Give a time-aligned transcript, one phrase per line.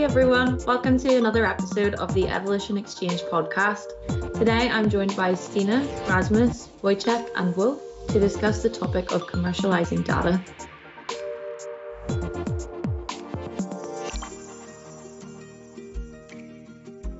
[0.00, 3.84] Hey everyone, welcome to another episode of the Evolution Exchange podcast.
[4.32, 10.02] Today I'm joined by Stina, Rasmus, Wojciech, and Wolf to discuss the topic of commercializing
[10.02, 10.40] data.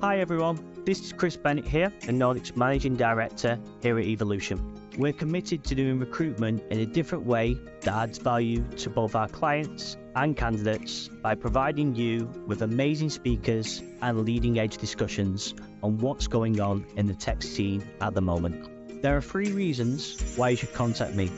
[0.01, 4.75] Hi everyone, this is Chris Bennett here, a Nordics Managing Director here at Evolution.
[4.97, 9.27] We're committed to doing recruitment in a different way that adds value to both our
[9.27, 15.53] clients and candidates by providing you with amazing speakers and leading edge discussions
[15.83, 19.01] on what's going on in the tech scene at the moment.
[19.01, 21.31] There are three reasons why you should contact me.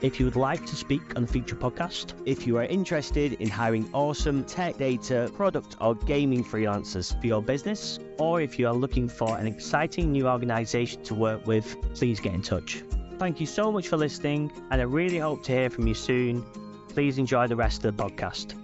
[0.00, 3.50] If you would like to speak on a future podcast, if you are interested in
[3.50, 8.72] hiring awesome tech data, product, or gaming freelancers for your business, or if you are
[8.72, 12.82] looking for an exciting new organization to work with, please get in touch.
[13.18, 16.46] Thank you so much for listening, and I really hope to hear from you soon.
[16.94, 18.54] Please enjoy the rest of the podcast.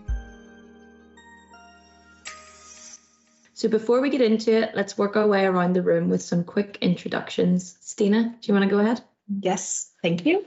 [3.55, 6.45] So, before we get into it, let's work our way around the room with some
[6.45, 7.79] quick introductions.
[7.81, 9.01] Stina, do you want to go ahead?
[9.41, 10.45] Yes, thank you.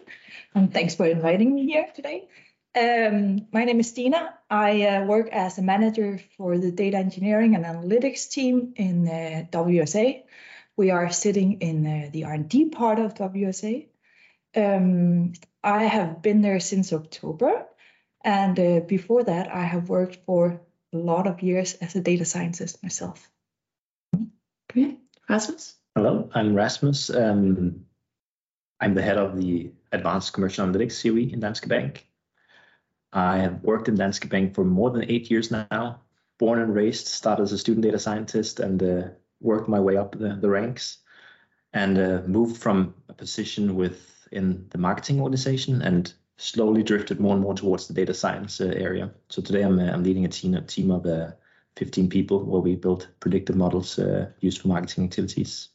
[0.53, 2.27] And thanks for inviting me here today.
[2.80, 4.36] Um, my name is Stina.
[4.49, 9.45] I uh, work as a manager for the data engineering and analytics team in uh,
[9.52, 10.21] WSA.
[10.77, 13.88] We are sitting in uh, the R&D part of WSA.
[14.55, 15.33] Um,
[15.64, 17.66] I have been there since October.
[18.23, 20.61] And uh, before that, I have worked for
[20.94, 23.30] a lot of years as a data scientist myself.
[24.72, 25.00] Great.
[25.30, 25.75] Rasmus?
[25.95, 27.09] Hello, I'm Rasmus.
[27.09, 27.86] Um,
[28.80, 32.08] I'm the head of the Advanced Commercial Analytics COE in Danske Bank.
[33.11, 36.02] I have worked in Danske Bank for more than eight years now.
[36.38, 39.08] Born and raised, started as a student data scientist and uh,
[39.42, 41.00] worked my way up the, the ranks
[41.73, 43.75] and uh, moved from a position
[44.31, 48.73] within the marketing organization and slowly drifted more and more towards the data science uh,
[48.75, 49.11] area.
[49.30, 51.31] So today I'm, uh, I'm leading a team, a team of uh,
[51.75, 55.69] 15 people where we build predictive models uh, used for marketing activities.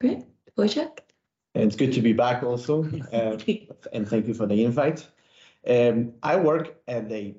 [0.00, 0.24] Great.
[0.56, 0.98] Wojciech?
[1.54, 2.84] And it's good to be back also.
[3.12, 3.38] Uh,
[3.92, 5.06] and thank you for the invite.
[5.66, 7.36] Um, I work at a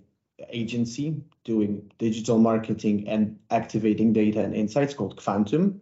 [0.50, 5.80] agency doing digital marketing and activating data and insights called Kvantum.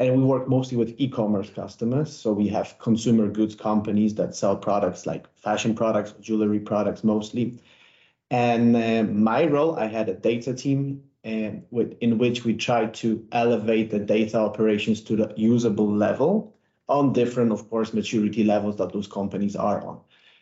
[0.00, 2.10] And we work mostly with e-commerce customers.
[2.16, 7.60] So we have consumer goods companies that sell products like fashion products, jewelry products mostly.
[8.30, 12.94] And uh, my role, I had a data team uh, with, in which we tried
[12.94, 16.56] to elevate the data operations to the usable level
[16.88, 20.00] on different, of course, maturity levels that those companies are on.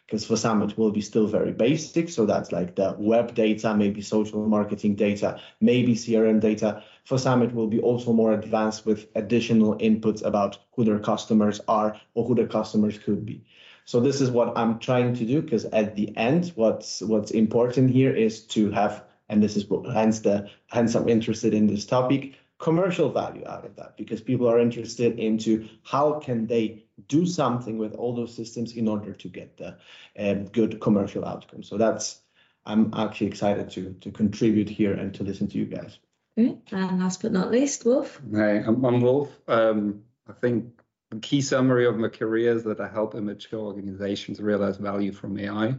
[0.08, 2.08] Because for some, it will be still very basic.
[2.08, 6.82] So that's like the web data, maybe social marketing data, maybe CRM data.
[7.04, 11.60] For some, it will be also more advanced with additional inputs about who their customers
[11.68, 13.44] are or who their customers could be.
[13.84, 17.90] So this is what I'm trying to do because at the end, what's what's important
[17.90, 22.34] here is to have, and this is hence the hence I'm interested in this topic,
[22.58, 27.78] commercial value out of that because people are interested into how can they do something
[27.78, 29.76] with all those systems in order to get the
[30.18, 31.62] um, good commercial outcome.
[31.62, 32.20] So that's
[32.64, 35.98] I'm actually excited to to contribute here and to listen to you guys.
[36.36, 36.58] Great.
[36.70, 38.20] And last but not least, Wolf.
[38.32, 39.36] Hey, I'm, I'm Wolf.
[39.48, 40.80] Um, I think
[41.10, 45.38] the key summary of my career is that I help immature organizations realize value from
[45.38, 45.74] AI.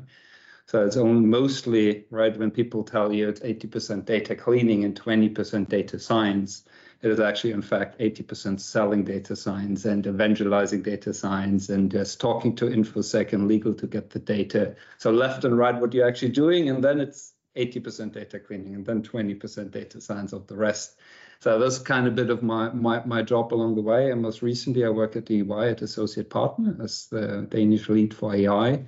[0.66, 5.68] So it's only mostly right when people tell you it's 80% data cleaning and 20%
[5.68, 6.64] data science.
[7.02, 12.20] It is actually, in fact, 80% selling data science and evangelizing data science and just
[12.20, 14.76] talking to InfoSec and legal to get the data.
[14.98, 18.86] So left and right, what you're actually doing, and then it's 80% data cleaning and
[18.86, 20.98] then 20% data science of the rest.
[21.40, 24.12] So that's kind of a bit of my, my, my job along the way.
[24.12, 28.36] And most recently, I work at EY at Associate Partner as the Danish lead for
[28.36, 28.84] AI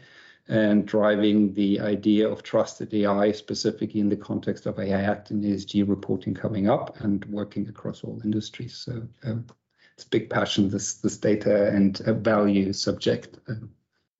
[0.51, 5.41] and driving the idea of trusted AI, specifically in the context of AI Act and
[5.45, 8.75] ESG reporting coming up and working across all industries.
[8.75, 9.47] So um,
[9.95, 13.39] it's a big passion, this, this data and uh, value subject.
[13.47, 13.71] Um,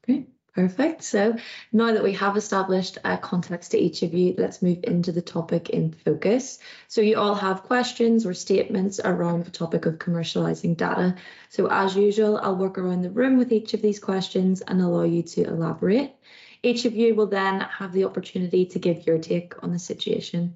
[0.06, 0.28] okay.
[0.54, 1.04] Perfect.
[1.04, 1.38] So
[1.72, 5.22] now that we have established a context to each of you, let's move into the
[5.22, 6.60] topic in focus.
[6.90, 11.16] So you all have questions or statements around the topic of commercializing data.
[11.48, 15.04] So as usual, I'll work around the room with each of these questions and allow
[15.04, 16.14] you to elaborate.
[16.62, 20.56] Each of you will then have the opportunity to give your take on the situation.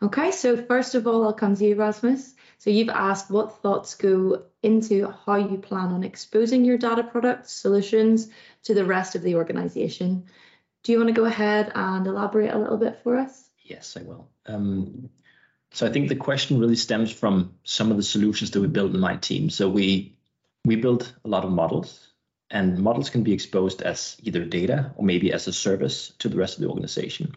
[0.00, 2.34] Okay, so first of all, I'll come to you, Rasmus.
[2.62, 7.50] So you've asked what thoughts go into how you plan on exposing your data products,
[7.50, 8.28] solutions
[8.62, 10.26] to the rest of the organization.
[10.84, 13.50] Do you want to go ahead and elaborate a little bit for us?
[13.64, 14.28] Yes, I will.
[14.46, 15.10] Um,
[15.72, 18.94] so I think the question really stems from some of the solutions that we built
[18.94, 19.50] in my team.
[19.50, 20.16] So we
[20.64, 22.12] we build a lot of models,
[22.48, 26.36] and models can be exposed as either data or maybe as a service to the
[26.36, 27.34] rest of the organization.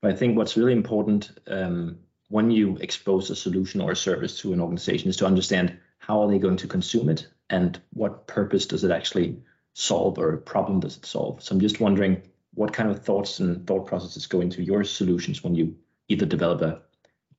[0.00, 4.40] But I think what's really important um, when you expose a solution or a service
[4.40, 8.26] to an organization is to understand how are they going to consume it and what
[8.26, 9.38] purpose does it actually
[9.74, 11.42] solve or problem does it solve.
[11.42, 12.22] So I'm just wondering
[12.54, 15.76] what kind of thoughts and thought processes go into your solutions when you
[16.08, 16.82] either develop a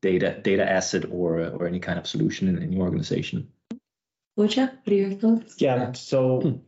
[0.02, 3.48] data data asset or or any kind of solution in, in your organization.
[4.38, 5.56] Wojciech, what are your thoughts?
[5.60, 6.60] Yeah, so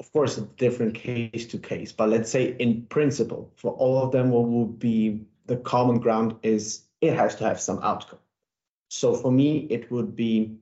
[0.00, 4.12] of course, a different case to case, but let's say in principle, for all of
[4.12, 8.18] them, what would be the common ground is it has to have some outcome.
[8.88, 10.56] So for me, it would be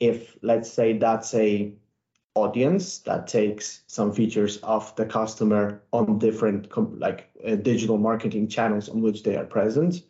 [0.00, 1.72] if, let's say, that's a
[2.34, 6.66] audience that takes some features of the customer on different
[6.98, 10.02] like uh, digital marketing channels on which they are present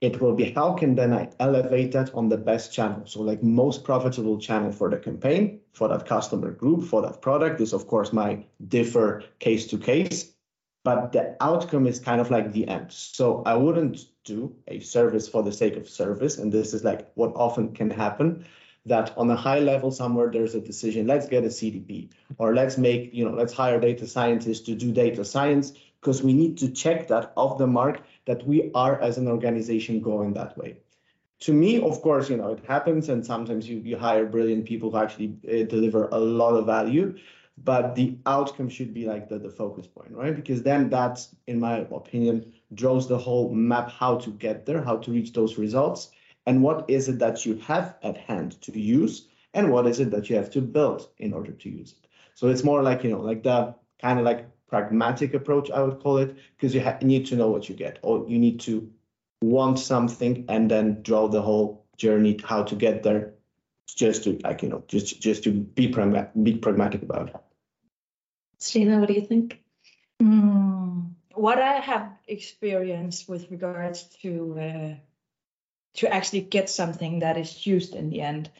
[0.00, 3.02] it will be how can then I elevate that on the best channel?
[3.04, 7.58] So like most profitable channel for the campaign, for that customer group, for that product.
[7.58, 10.32] This of course might differ case to case,
[10.82, 12.90] but the outcome is kind of like the end.
[12.90, 16.38] So I wouldn't do a service for the sake of service.
[16.38, 18.46] And this is like what often can happen
[18.86, 22.78] that on a high level somewhere there's a decision, let's get a CDP or let's
[22.78, 26.70] make, you know, let's hire data scientists to do data science because we need to
[26.70, 30.78] check that off the mark that we are as an organization going that way.
[31.40, 34.90] To me, of course, you know, it happens and sometimes you, you hire brilliant people
[34.90, 37.18] who actually uh, deliver a lot of value,
[37.64, 40.34] but the outcome should be like the, the focus point, right?
[40.34, 44.96] Because then that's, in my opinion, draws the whole map how to get there, how
[44.96, 46.10] to reach those results,
[46.46, 50.10] and what is it that you have at hand to use, and what is it
[50.10, 52.08] that you have to build in order to use it.
[52.34, 56.00] So it's more like, you know, like the kind of like pragmatic approach, I would
[56.00, 58.90] call it, because you need to know what you get, or you need to
[59.42, 63.34] want something and then draw the whole journey how to get there,
[63.86, 67.36] just to like you know, just just to be pragmatic, be pragmatic about it.
[68.60, 69.62] Stina, what do you think?
[70.22, 74.94] Mm, what I have experienced with regards to uh,
[75.94, 78.50] to actually get something that is used in the end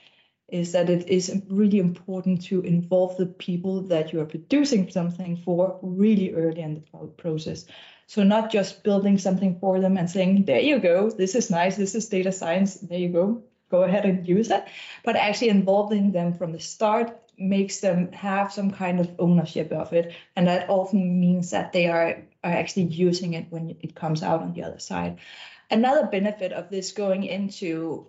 [0.48, 5.36] is that it is really important to involve the people that you are producing something
[5.36, 7.66] for really early in the process.
[8.08, 11.76] So not just building something for them and saying, there you go, this is nice,
[11.76, 14.64] this is data science, there you go, go ahead and use it,
[15.04, 19.92] but actually involving them from the start makes them have some kind of ownership of
[19.92, 20.14] it.
[20.36, 24.42] And that often means that they are, are actually using it when it comes out
[24.42, 25.18] on the other side.
[25.70, 28.06] Another benefit of this going into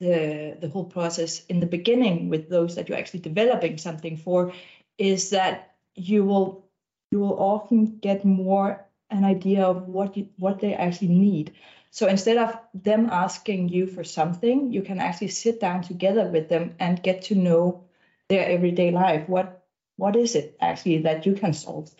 [0.00, 4.52] the the whole process in the beginning with those that you're actually developing something for
[4.98, 6.64] is that you will
[7.10, 11.52] you will often get more an idea of what you, what they actually need
[11.90, 16.48] so instead of them asking you for something you can actually sit down together with
[16.48, 17.83] them and get to know
[18.28, 19.64] their everyday life what
[19.96, 21.94] what is it actually that you can solve?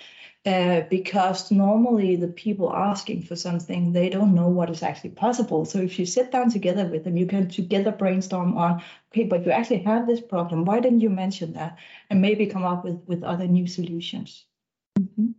[0.47, 5.65] Uh, because normally the people asking for something they don't know what is actually possible.
[5.65, 8.83] So if you sit down together with them you can together brainstorm on
[9.13, 10.65] okay but you actually have this problem.
[10.65, 11.79] Why didn't you mention that?
[12.11, 14.45] And maybe come up with with other new solutions.
[14.99, 15.33] Mm-hmm.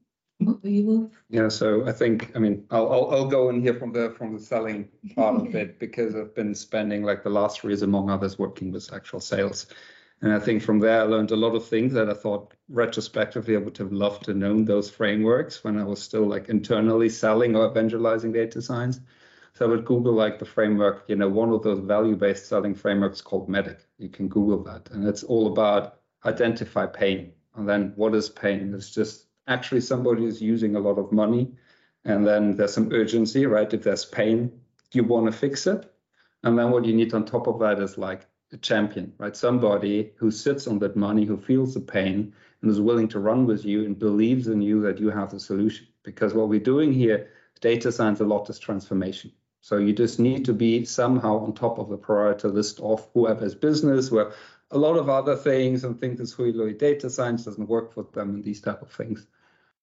[1.29, 4.33] Yeah, so I think I mean I'll, I'll, I'll go in here from the from
[4.33, 8.09] the selling part of it because I've been spending like the last three years among
[8.09, 9.67] others working with actual sales,
[10.21, 13.55] and I think from there, I learned a lot of things that I thought retrospectively
[13.55, 17.55] I would have loved to know those frameworks when I was still like internally selling
[17.55, 19.01] or evangelizing data science.
[19.53, 23.21] So I would Google like the framework, you know, one of those value-based selling frameworks
[23.21, 23.79] called MEDDIC.
[23.97, 24.89] You can Google that.
[24.91, 27.33] And it's all about identify pain.
[27.55, 28.73] And then what is pain?
[28.73, 31.53] It's just actually somebody is using a lot of money.
[32.03, 33.73] And then there's some urgency, right?
[33.73, 34.51] If there's pain,
[34.91, 35.91] you want to fix it.
[36.43, 39.35] And then what you need on top of that is like a champion, right?
[39.35, 43.45] Somebody who sits on that money, who feels the pain, and is willing to run
[43.45, 45.85] with you and believes in you that you have the solution.
[46.01, 47.29] Because what we're doing here,
[47.61, 49.31] data science, a lot is transformation.
[49.61, 53.55] So you just need to be somehow on top of the priority list of whoever's
[53.55, 54.31] business, where
[54.71, 58.35] a lot of other things and think this really data science doesn't work for them
[58.35, 59.27] and these type of things.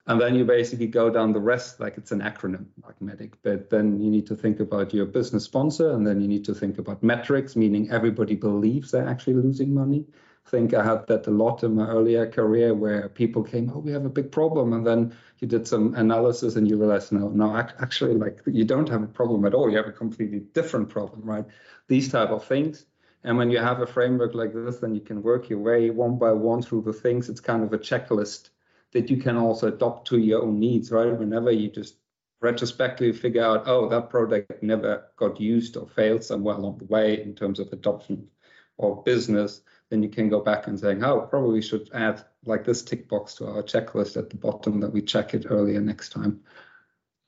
[0.07, 3.35] And then you basically go down the rest like it's an acronym, like MEDDIC.
[3.43, 6.55] But then you need to think about your business sponsor, and then you need to
[6.55, 10.07] think about metrics, meaning everybody believes they're actually losing money.
[10.45, 13.79] I think I had that a lot in my earlier career where people came, oh,
[13.79, 14.73] we have a big problem.
[14.73, 18.89] And then you did some analysis and you realize, no, no, actually, like you don't
[18.89, 19.71] have a problem at all.
[19.71, 21.45] You have a completely different problem, right?
[21.87, 22.87] These type of things.
[23.23, 26.19] And when you have a framework like this, then you can work your way one
[26.19, 27.29] by one through the things.
[27.29, 28.51] It's kind of a checklist
[28.93, 31.19] that you can also adopt to your own needs, right?
[31.19, 31.97] Whenever you just
[32.41, 37.23] retrospectively figure out, oh, that product never got used or failed somewhere along the way
[37.23, 38.29] in terms of adoption
[38.77, 42.83] or business, then you can go back and saying, oh, probably should add like this
[42.83, 46.41] tick box to our checklist at the bottom that we check it earlier next time.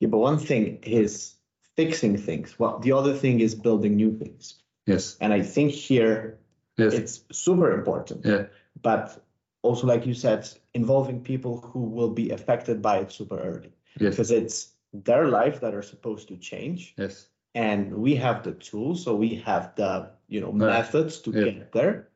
[0.00, 1.34] Yeah, but one thing is
[1.76, 2.58] fixing things.
[2.58, 4.54] Well, the other thing is building new things.
[4.86, 5.16] Yes.
[5.20, 6.38] And I think here
[6.76, 6.94] Yes.
[6.94, 8.24] it's super important.
[8.24, 8.46] Yeah.
[8.82, 9.22] But
[9.62, 14.10] also, like you said, involving people who will be affected by it super early Yes.
[14.14, 16.94] because it's their life that are supposed to change.
[16.98, 17.28] Yes.
[17.54, 20.74] And we have the tools, so we have the you know Right.
[20.76, 21.44] methods to Yeah.
[21.44, 22.08] get there.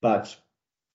[0.00, 0.36] But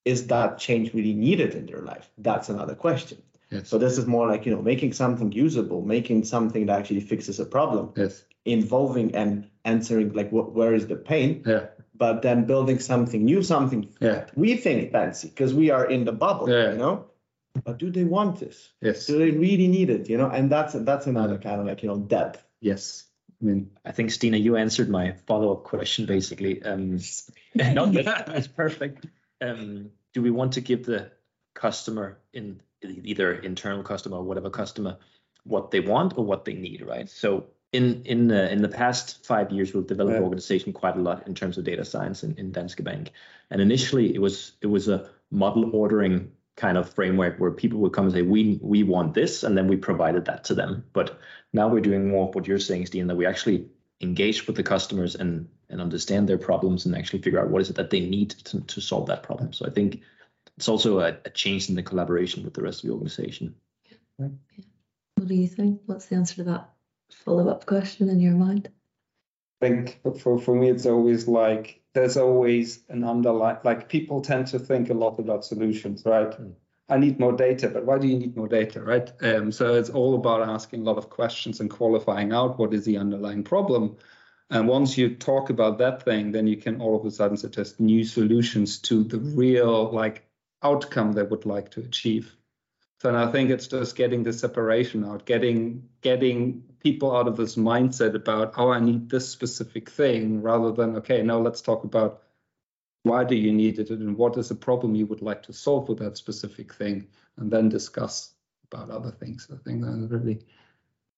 [0.05, 2.09] is that change really needed in their life?
[2.17, 3.19] That's another question.
[3.51, 3.67] Yes.
[3.69, 7.39] So this is more like you know making something usable, making something that actually fixes
[7.39, 8.25] a problem, Yes.
[8.45, 11.67] involving and answering like what where is the pain, Yeah.
[12.01, 14.25] But then building something new, something Yeah.
[14.36, 16.72] we think fancy because we are in the bubble, Yeah.
[16.72, 17.05] you know.
[17.63, 18.74] But do they want this?
[18.81, 19.05] Yes.
[19.05, 20.10] Do they really need it?
[20.10, 22.43] You know, and that's that's another kind of like you know depth.
[22.60, 23.05] Yes.
[23.39, 26.63] I mean, I think Stina, you answered my follow-up question basically.
[26.63, 26.98] Um,
[27.55, 29.05] no, it's perfect.
[29.39, 31.12] Um, do we want to give the
[31.53, 34.98] customer in either internal customer or whatever customer
[35.43, 37.10] what they want or what they need, right?
[37.10, 40.24] So in in the in the past five years, we've developed Yeah.
[40.24, 43.12] organization quite a lot in terms of data science in, in Danske Bank.
[43.50, 47.94] And initially, it was it was a model ordering kind of framework where people would
[47.94, 50.84] come and say, "We we want this," and then we provided that to them.
[50.92, 51.20] But
[51.54, 53.70] now we're doing more of what you're saying, Stina, that we actually
[54.01, 57.70] engage with the customers and and understand their problems and actually figure out what is
[57.70, 59.54] it that they need to, to solve that problem.
[59.54, 60.01] So I think
[60.58, 63.56] it's also a, a change in the collaboration with the rest of the organization.
[64.18, 65.82] What do you think?
[65.86, 66.74] What's the answer to that
[67.13, 68.70] follow-up question in your mind?
[69.62, 74.48] I think for, for me it's always like there's always an underlying like people tend
[74.48, 76.34] to think a lot about solutions right?
[76.89, 79.12] I need more data but why do you need more data right?
[79.22, 82.86] Um, so it's all about asking a lot of questions and qualifying out what is
[82.86, 83.98] the underlying problem.
[84.50, 87.80] And once you talk about that thing then you can all of a sudden suggest
[87.80, 90.27] new solutions to the real like
[90.63, 92.36] outcome they would like to achieve.
[93.00, 97.38] So and I think it's just getting the separation out, getting getting people out of
[97.38, 101.83] this mindset about oh I need this specific thing rather than okay now let's talk
[101.83, 102.23] about
[103.03, 105.89] why do you need it and what is the problem you would like to solve
[105.89, 107.07] with that specific thing
[107.38, 108.33] and then discuss
[108.71, 109.47] about other things.
[109.51, 110.39] I think that's really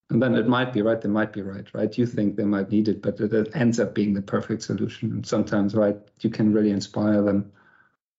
[0.09, 1.97] and then it might be right, they might be right, right?
[1.97, 5.11] You think they might need it, but it, ends up being the perfect solution.
[5.11, 7.51] And sometimes, right, you can really inspire them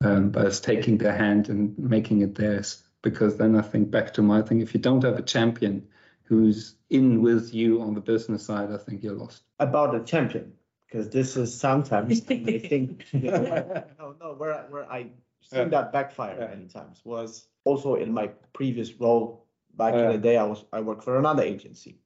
[0.02, 4.22] um, by taking their hand and making it theirs because then I think back to
[4.22, 5.86] my thing, if you don't have a champion
[6.24, 9.42] who's in with you on the business side, I think you're lost.
[9.58, 10.52] About the champion,
[10.86, 15.00] because this is sometimes I think no no where I- where I
[15.42, 15.64] seen Yeah.
[15.68, 16.48] that backfire Yeah.
[16.48, 20.06] many times was also in my previous role back Yeah.
[20.06, 21.98] in the day I was I worked for another agency.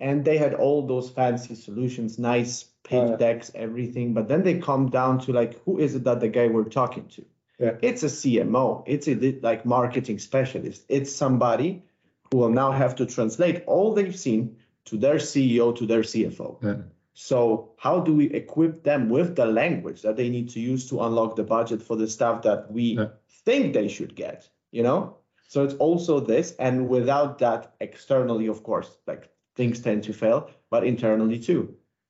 [0.00, 3.16] And they had all those fancy solutions, nice page Yeah.
[3.16, 6.48] decks, everything, but then they come down to like who is it that the guy
[6.48, 7.24] we're talking to?
[7.60, 7.76] Yeah.
[7.82, 11.84] It's a CMO, it's a like marketing specialist, it's somebody
[12.32, 16.56] who will now have to translate all they've seen to their CEO, to their CFO.
[16.62, 16.76] Yeah.
[17.12, 21.02] So how do we equip them with the language that they need to use to
[21.02, 23.08] unlock the budget for the stuff that we Yeah.
[23.44, 25.16] think they should get, you know?
[25.46, 30.48] So it's also this, and without that externally, of course, like things tend to fail,
[30.70, 31.62] but internally too.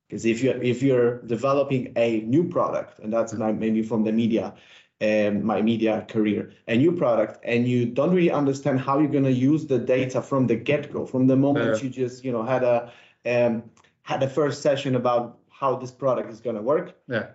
[0.09, 4.55] Because if you're if you're developing a new product, and that's maybe from the media,
[5.01, 9.25] um, my media career, a new product, and you don't really understand how you're going
[9.25, 11.83] to use the data from the get-go, from the moment Yeah.
[11.83, 12.93] you just you know had a
[13.27, 13.65] um,
[14.03, 16.97] had a first session about how this product is going to work.
[17.09, 17.27] Yeah.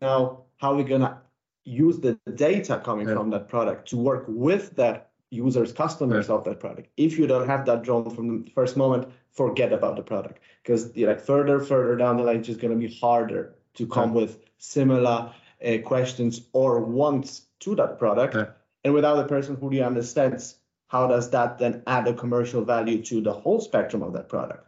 [0.00, 1.18] Now, how we're going to
[1.64, 3.14] use the data coming Yeah.
[3.14, 6.88] from that product to work with that users, customers of that product.
[6.96, 10.96] If you don't have that drawn from the first moment, forget about the product because
[10.96, 14.38] like further, further down the line, it's just going to be harder to come with
[14.58, 15.32] similar
[15.64, 18.34] uh, questions or wants to that product.
[18.34, 18.46] Yeah.
[18.84, 20.56] And without a person who really understands
[20.88, 24.66] how does that then add a commercial value to the whole spectrum of that product?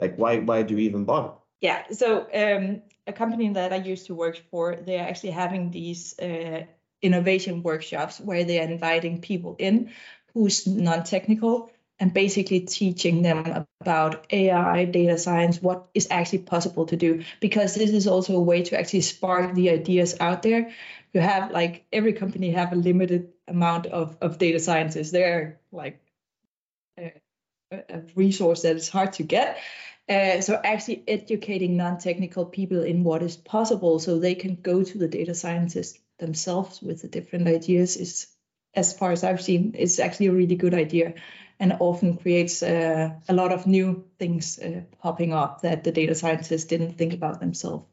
[0.00, 1.32] Like why why do you even bother?
[1.60, 6.16] Yeah, so um, a company that I used to work for, they're actually having these
[6.18, 6.64] uh,
[7.02, 9.90] innovation workshops where they are inviting people in
[10.34, 16.96] who's non-technical and basically teaching them about AI, data science, what is actually possible to
[16.96, 17.24] do.
[17.40, 20.70] Because this is also a way to actually spark the ideas out there.
[21.12, 25.10] You have like every company have a limited amount of, of data scientists.
[25.10, 26.00] They're like
[26.98, 27.12] a,
[27.72, 29.58] a resource that is hard to get.
[30.08, 34.96] Uh, so actually educating non-technical people in what is possible so they can go to
[34.96, 38.26] the data scientists themselves with the different ideas is
[38.74, 41.14] as far as i've seen it's actually a really good idea
[41.60, 46.14] and often creates uh, a lot of new things uh, popping up that the data
[46.14, 47.86] scientists didn't think about themselves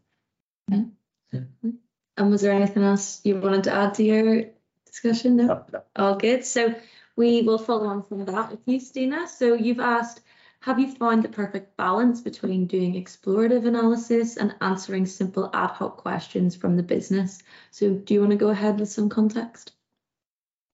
[2.17, 4.45] And was there anything else you wanted to add to your
[4.85, 5.35] discussion?
[5.35, 5.47] No?
[5.47, 5.83] No, no.
[5.95, 6.45] All good.
[6.45, 6.75] So
[7.15, 9.27] we will follow on from that with you, Stina.
[9.27, 10.21] So you've asked,
[10.61, 15.97] have you found the perfect balance between doing explorative analysis and answering simple ad hoc
[15.97, 17.43] questions from the business?
[17.71, 19.73] So do you want to go ahead with some context?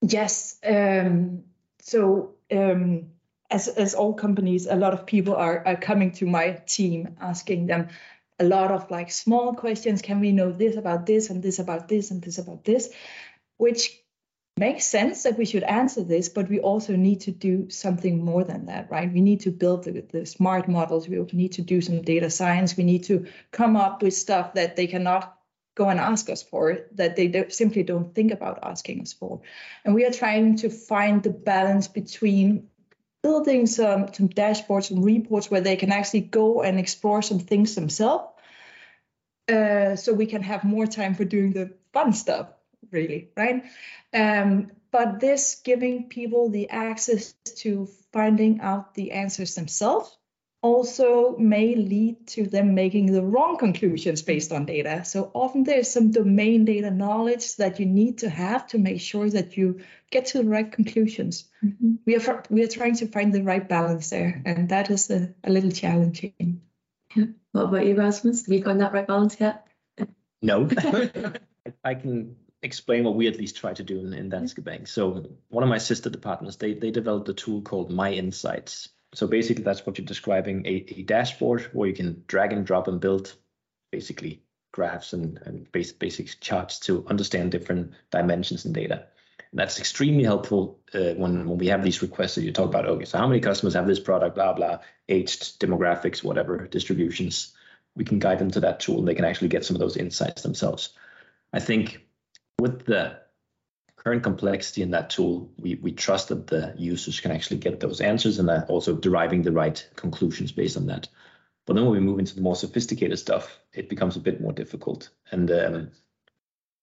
[0.01, 0.59] Yes.
[0.63, 1.43] Um,
[1.81, 3.11] so um,
[3.49, 7.67] as as all companies, a lot of people are, are coming to my team asking
[7.67, 7.89] them
[8.39, 10.01] a lot of like small questions.
[10.01, 12.89] Can we know this about this and this about this and this about this?
[13.57, 14.01] Which
[14.57, 18.43] makes sense that we should answer this, but we also need to do something more
[18.43, 19.11] than that, right?
[19.11, 21.07] We need to build the, the smart models.
[21.07, 22.77] We need to do some data science.
[22.77, 25.40] We need to come up with stuff that they cannot
[25.81, 29.41] go and ask us for that they don't, simply don't think about asking us for.
[29.83, 32.67] And we are trying to find the balance between
[33.23, 37.73] building some, some dashboards and reports where they can actually go and explore some things
[37.73, 38.27] themselves.
[39.51, 42.47] Uh, so we can have more time for doing the fun stuff,
[42.91, 43.63] really, right?
[44.13, 50.15] Um, but this giving people the access to finding out the answers themselves
[50.61, 55.03] also may lead to them making the wrong conclusions based on data.
[55.03, 59.29] So often there's some domain data knowledge that you need to have to make sure
[59.29, 61.45] that you get to the right conclusions.
[61.63, 61.95] Mm-hmm.
[62.05, 65.33] We are we are trying to find the right balance there, and that is a,
[65.43, 66.61] a little challenging.
[67.15, 67.25] Yeah.
[67.51, 68.45] What about you, Rasmus?
[68.45, 69.67] Have you found that right balance yet?
[70.41, 70.69] No.
[71.83, 74.87] I can explain what we at least try to do in, in Danske Bank.
[74.87, 79.27] So one of my sister departments, they they developed a tool called My Insights so
[79.27, 82.99] basically, that's what you're describing a, a dashboard where you can drag and drop and
[83.01, 83.33] build
[83.91, 84.41] basically
[84.71, 89.05] graphs and, and basic, basic charts to understand different dimensions in data.
[89.51, 92.85] And that's extremely helpful uh, when, when we have these requests that you talk about.
[92.85, 97.53] Okay, so how many customers have this product, blah, blah, aged demographics, whatever, distributions.
[97.97, 99.97] We can guide them to that tool and they can actually get some of those
[99.97, 100.93] insights themselves.
[101.51, 102.05] I think
[102.59, 103.19] with the
[104.03, 108.01] current complexity in that tool, we, we trust that the users can actually get those
[108.01, 111.07] answers and that also deriving the right conclusions based on that.
[111.67, 114.53] But then when we move into the more sophisticated stuff, it becomes a bit more
[114.53, 115.09] difficult.
[115.31, 115.91] And um,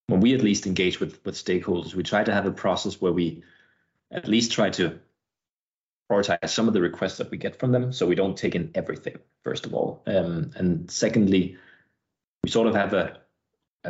[0.07, 3.13] when we at least engage with, with stakeholders, we try to have a process where
[3.13, 3.43] we
[4.13, 5.01] at least try to
[6.11, 8.71] prioritize some of the requests that we get from them so we don't take in
[8.77, 10.03] everything, first of all.
[10.07, 11.57] Um, and secondly,
[12.45, 13.19] we sort of have a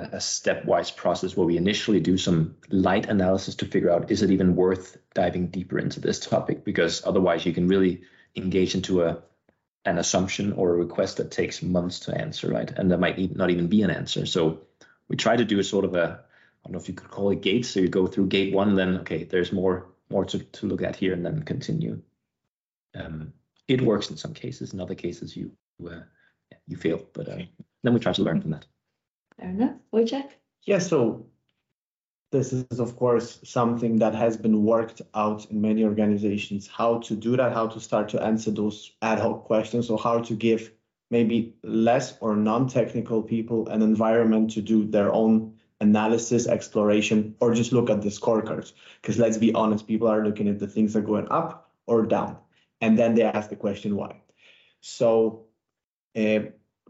[0.02, 4.30] a stepwise process where we initially do some light analysis to figure out is it
[4.30, 6.64] even worth diving deeper into this topic?
[6.64, 8.02] Because otherwise you can really
[8.36, 9.22] engage into a
[9.84, 12.70] an assumption or a request that takes months to answer right?
[12.70, 14.26] And there might not even be an answer.
[14.26, 14.62] So
[15.08, 16.20] we try to do a sort of a
[16.64, 18.74] i don't know if you could call it gates so you go through gate one
[18.74, 22.00] then okay there's more more to, to look at here and then continue.
[22.94, 23.32] Um,
[23.66, 24.72] it works in some cases.
[24.72, 25.52] In other cases you
[25.86, 26.00] uh,
[26.66, 27.02] you fail.
[27.12, 27.38] But uh,
[27.82, 28.66] then we try to learn from that
[29.38, 29.76] Fair enough.
[29.92, 30.30] Wojciech?
[30.64, 31.26] Yeah, so
[32.30, 37.14] this is of course something that has been worked out in many organizations how to
[37.16, 40.70] do that how to start to answer those ad hoc questions or how to give
[41.10, 47.72] maybe less or non-technical people an environment to do their own analysis exploration or just
[47.72, 50.98] look at the scorecards because let's be honest people are looking at the things that
[50.98, 52.36] are going up or down
[52.80, 54.20] and then they ask the question why
[54.80, 55.46] so
[56.16, 56.40] uh,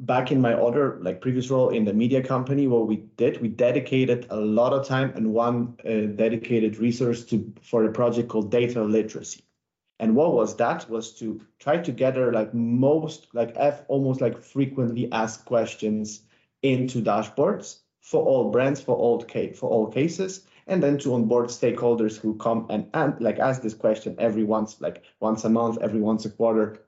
[0.00, 3.48] back in my other like previous role in the media company what we did we
[3.48, 8.50] dedicated a lot of time and one uh, dedicated resource to for a project called
[8.50, 9.42] data literacy.
[10.00, 14.40] And what was that was to try to gather like most like f almost like
[14.40, 16.22] frequently asked questions
[16.62, 21.46] into dashboards for all brands for all case for all cases and then to onboard
[21.46, 25.78] stakeholders who come and, and like ask this question every once like once a month
[25.80, 26.78] every once a quarter.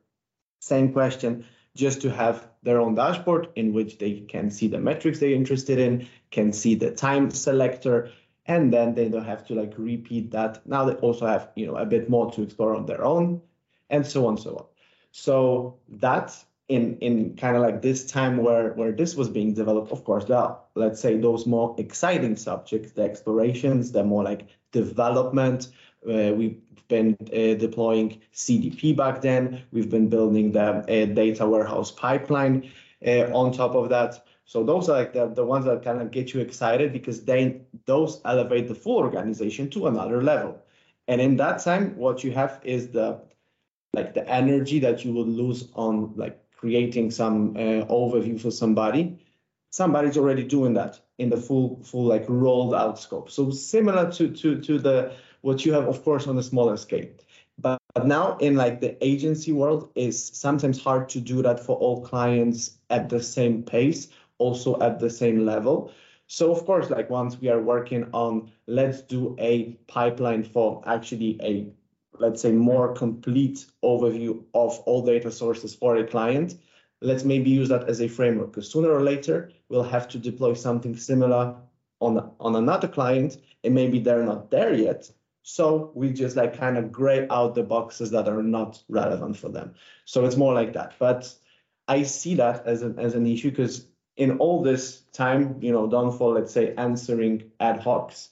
[0.61, 1.45] Same question
[1.77, 5.79] just to have their own dashboard in which they can see the metrics they're interested
[5.79, 8.11] in, can see the time selector,
[8.47, 10.67] and then they don't have to like repeat that.
[10.67, 13.41] Now they also have, you know, a bit more to explore on their own,
[13.89, 14.65] and so on, so on.
[15.13, 16.37] So that
[16.71, 20.25] in in kind of like this time where where this was being developed, of course,
[20.27, 25.69] there let's say those more exciting subjects, the explorations, the more like development.
[26.07, 29.63] Uh, we've been uh, deploying CDP back then.
[29.73, 32.71] We've been building the uh, data warehouse pipeline
[33.05, 34.25] uh, on top of that.
[34.45, 37.67] So those are like the, the ones that kind of get you excited because then
[37.87, 40.63] those elevate the full organization to another level.
[41.09, 43.21] And in that time, what you have is the
[43.93, 49.19] like the energy that you would lose on like creating some uh, overview for somebody.
[49.73, 53.31] Somebody's already doing that in the full full like rolled out scope.
[53.31, 57.07] So similar to to to the what you have, of course, on a smaller scale.
[57.59, 61.77] But, but now in like the agency world, is sometimes hard to do that for
[61.77, 65.93] all clients at the same pace, also at the same level.
[66.27, 71.39] So of course, like once we are working on, let's do a pipeline for actually
[71.43, 71.73] a
[72.21, 76.55] let's say, more complete overview of all data sources for a client,
[77.01, 80.53] let's maybe use that as a framework because sooner or later we'll have to deploy
[80.55, 81.57] something similar
[82.01, 85.11] on, on another client and maybe they're not there yet.
[85.43, 89.49] So we just like kind of gray out the boxes that are not relevant for
[89.49, 89.75] them.
[90.05, 90.95] So it's more like that.
[90.99, 91.33] But
[91.89, 95.89] I see that as an, as an issue because in all this time, you know,
[95.89, 98.29] Dawnfall, let's say, answering ad hocs,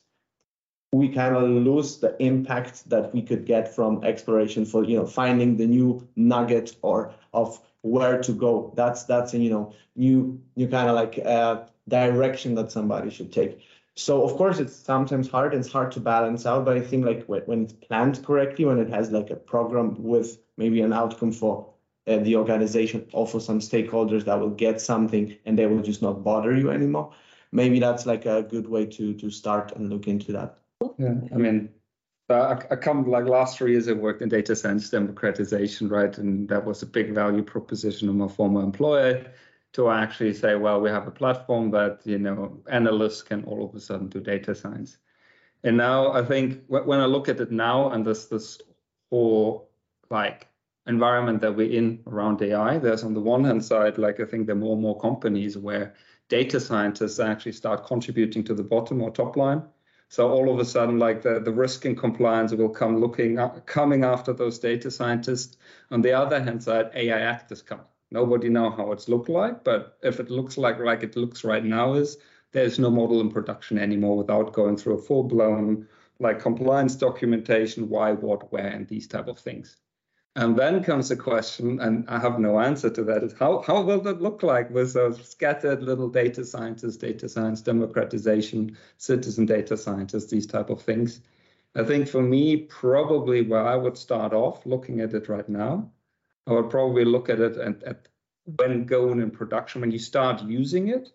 [0.93, 5.07] we kind of lose the impact that we could get from exploration for, you know,
[5.07, 8.73] finding the new nugget or of where to go.
[8.77, 13.33] That's that's a, you know new new kind of like uh, direction that somebody should
[13.33, 13.61] take.
[13.97, 17.05] So of course it's sometimes hard and it's hard to balance out, but I think
[17.05, 21.33] like when it's planned correctly, when it has like a program with maybe an outcome
[21.33, 21.69] for
[22.07, 26.23] uh, the organization, also some stakeholders that will get something and they will just not
[26.25, 27.13] bother you anymore.
[27.51, 30.59] Maybe that's like a good way to to start and look into that.
[30.99, 31.71] Yeah, I mean,
[32.29, 36.17] I, I come like last three years I worked in data science democratization, right?
[36.19, 39.33] And that was a big value proposition of my former employer
[39.73, 43.75] to actually say, well, we have a platform that you know analysts can all of
[43.75, 44.99] a sudden do data science.
[45.65, 48.61] And now I think when I look at it now and this this
[49.11, 49.71] whole
[50.11, 50.47] like
[50.87, 54.47] environment that we're in around AI, there's on the one hand side, like I think
[54.47, 55.95] there are more and more companies where
[56.29, 59.63] data scientists actually start contributing to the bottom or top line
[60.09, 64.05] so all of a sudden, like the, the risk and compliance will come looking coming
[64.05, 65.57] after those data scientists.
[65.91, 67.83] On the other hand side, AI actors come.
[68.11, 71.65] Nobody know how it's look like, but if it looks like like it looks right
[71.65, 72.17] now, is
[72.53, 75.87] there's no model in production anymore without going through a full blown
[76.21, 79.77] like compliance documentation, why, what, where, and these type of things.
[80.37, 83.83] And then comes the question, and I have no answer to that, is how, how
[83.83, 89.77] will that look like with those scattered little data scientists, data science democratization, citizen data
[89.77, 91.21] scientists, these type of things.
[91.75, 95.91] I think for me, probably where I would start off looking at it right now,
[96.47, 98.09] I would probably look at it at, at
[98.57, 101.11] when going in production, when you start using it,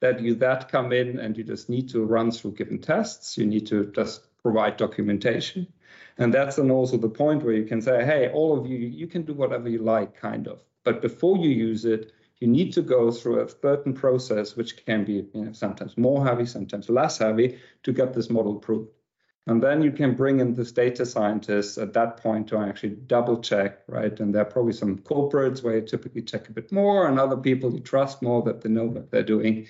[0.00, 3.46] that you that come in and you just need to run through given tests, you
[3.46, 5.66] need to just provide documentation
[6.18, 9.06] and that's then also the point where you can say, hey, all of you, you
[9.06, 10.60] can do whatever you like, kind of.
[10.84, 15.04] But before you use it, you need to go through a certain process, which can
[15.04, 18.90] be you know, sometimes more heavy, sometimes less heavy, to get this model approved.
[19.48, 23.40] And then you can bring in this data scientists at that point to actually double
[23.40, 24.18] check, right?
[24.18, 27.36] And there are probably some corporates where you typically check a bit more, and other
[27.36, 29.68] people you trust more that they know what they're doing.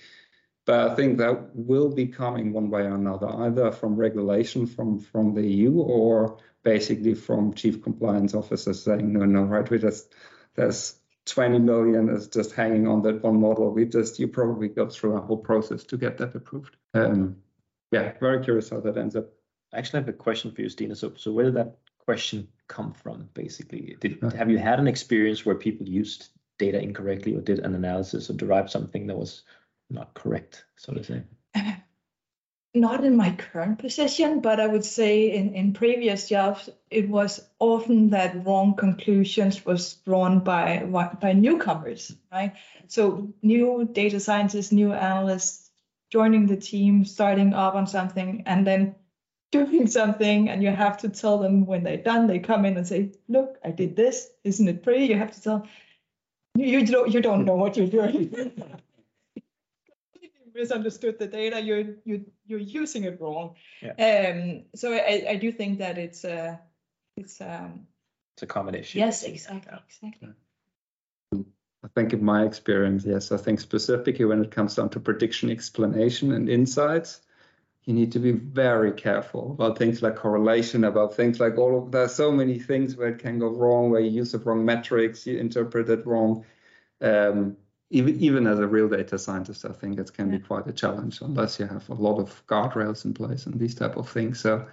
[0.67, 4.99] But I think that will be coming one way or another, either from regulation from,
[4.99, 10.13] from the EU or basically from chief compliance officers saying, no, no, right, we just,
[10.57, 13.73] there's 20 million is just hanging on that one model.
[13.73, 16.77] We just, you probably go through a whole process to get that approved.
[16.95, 17.37] Um,
[17.93, 19.27] yeah, very curious how that ends up.
[19.73, 20.97] I actually have a question for you, Stina.
[20.97, 23.97] So, so where did that question come from, basically?
[24.01, 28.31] Did, have you had an experience where people used data incorrectly or did an analysis
[28.31, 29.43] or derived something that was
[29.91, 31.23] not correct, so to say?
[32.75, 37.41] Not in my current position, but I would say in, in previous jobs, it was
[37.59, 42.53] often that wrong conclusions was drawn by by newcomers, right?
[42.87, 45.71] So new data scientists, new analysts
[46.11, 48.95] joining the team, starting up on something, and then
[49.53, 52.27] doing something, and you have to tell them when they're done.
[52.27, 54.29] They come in and say, "Look, I did this.
[54.45, 55.67] Isn't it pretty?" You have to tell.
[56.57, 58.53] You, you don't you don't know what you're doing.
[60.57, 63.55] misunderstood the data, you're you you're using it wrong.
[63.83, 63.93] Yeah.
[63.93, 66.61] Um, so I, I do think that it's a
[67.17, 67.87] it's um
[68.35, 68.99] it's a common issue.
[68.99, 70.29] Yes, exactly, exactly.
[71.87, 75.51] I think in my experience, yes, I think specifically when it comes down to prediction,
[75.51, 77.21] explanation, and insights,
[77.85, 81.93] you need to be very careful about things like correlation, about things like all of
[81.93, 85.27] there's so many things where it can go wrong, where you use the wrong metrics,
[85.27, 86.45] you interpret it wrong.
[87.01, 87.57] Um,
[87.91, 90.39] even even as a real data scientist, I think it can yeah.
[90.39, 93.75] be quite a challenge unless you have a lot of guardrails in place and these
[93.75, 94.41] type of things.
[94.41, 94.67] So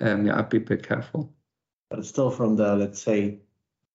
[0.00, 1.32] um, yeah, I'd be a bit careful.
[1.90, 3.40] But it's still from the let's say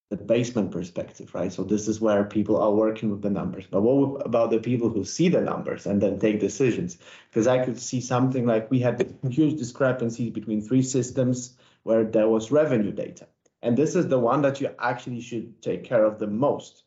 [0.09, 1.51] the basement perspective, right?
[1.51, 3.65] So this is where people are working with the numbers.
[3.69, 6.97] But what about the people who see the numbers and then take decisions?
[7.29, 12.29] Because I could see something like we had huge discrepancies between three systems where there
[12.29, 13.27] was revenue data.
[13.63, 16.83] And this is the one that you actually should take care of the most.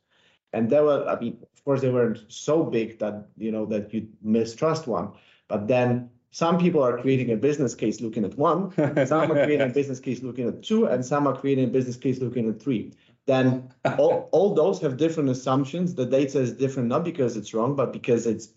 [0.56, 3.92] And there were, I mean, of course, they weren't so big that you know that
[3.92, 5.12] you mistrust one.
[5.48, 8.72] But then some people are creating a business case looking at one,
[9.06, 11.96] some are creating a business case looking at two, and some are creating a business
[11.96, 12.94] case looking at three.
[13.26, 15.94] Then all, all those have different assumptions.
[15.94, 18.48] The data is different not because it's wrong, but because it's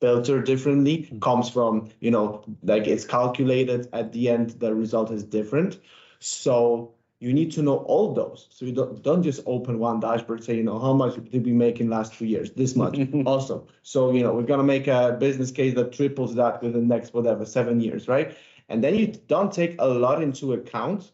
[0.00, 0.98] filtered differently.
[0.98, 1.18] Mm-hmm.
[1.18, 4.50] Comes from you know like it's calculated at the end.
[4.50, 5.80] The result is different.
[6.20, 8.48] So you need to know all those.
[8.50, 11.52] So you don't, don't just open one dashboard, say, you know, how much did we
[11.52, 12.50] make in last two years?
[12.52, 12.98] This much.
[13.26, 13.66] awesome.
[13.82, 16.94] So, you know, we're going to make a business case that triples that within the
[16.94, 18.34] next, whatever, seven years, right?
[18.70, 21.12] And then you don't take a lot into account.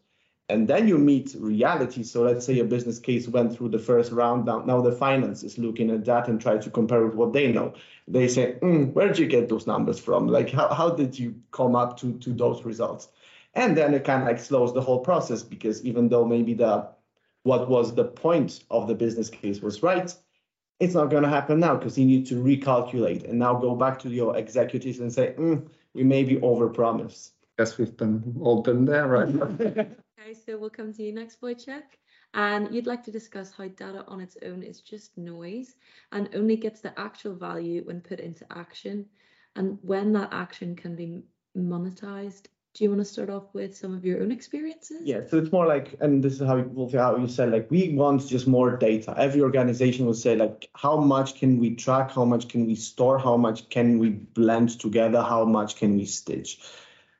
[0.48, 2.04] And then you meet reality.
[2.04, 4.44] So let's say a business case went through the first round.
[4.44, 7.50] Now, now the finance is looking at that and try to compare with what they
[7.50, 7.74] know.
[8.06, 10.28] They say, mm, where did you get those numbers from?
[10.28, 13.08] Like, how, how did you come up to, to those results?
[13.56, 16.86] And then it kind of like slows the whole process because even though maybe the
[17.42, 20.14] what was the point of the business case was right
[20.78, 23.98] it's not going to happen now because you need to recalculate and now go back
[23.98, 27.30] to your executives and say mm, we maybe overpromise.
[27.58, 29.28] Yes we've been all been there right?
[30.18, 31.84] Okay so we'll come to you next Wojciech.
[32.34, 35.76] And you'd like to discuss how data on its own is just noise
[36.10, 39.06] and only gets the actual value when put into action
[39.54, 41.22] and when that action can be
[41.56, 45.00] monetized do you want to start off with some of your own experiences?
[45.02, 47.94] Yeah, so it's more like, and this is how you, how you said, like we
[47.94, 49.14] want just more data.
[49.16, 52.10] Every organization will say, like, how much can we track?
[52.10, 53.18] How much can we store?
[53.18, 55.22] How much can we blend together?
[55.22, 56.60] How much can we stitch?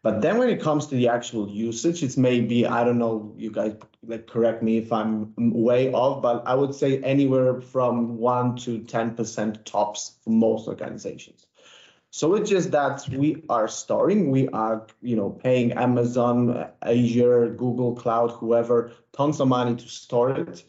[0.03, 3.51] But then when it comes to the actual usage, it's maybe, I don't know, you
[3.51, 8.57] guys like correct me if I'm way off, but I would say anywhere from one
[8.59, 11.46] to 10% tops for most organizations.
[12.11, 17.95] So it's just that we are storing, we are, you know, paying Amazon, Azure, Google
[17.95, 20.65] Cloud, whoever, tons of money to store it.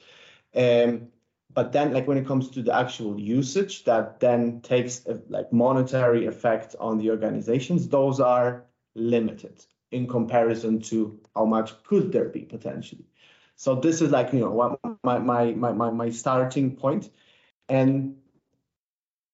[0.55, 1.07] Um,
[1.53, 5.53] but then, like when it comes to the actual usage, that then takes a, like
[5.53, 7.87] monetary effect on the organizations.
[7.87, 13.05] Those are limited in comparison to how much could there be potentially.
[13.55, 17.09] So this is like you know my my my my, my starting point,
[17.67, 18.17] and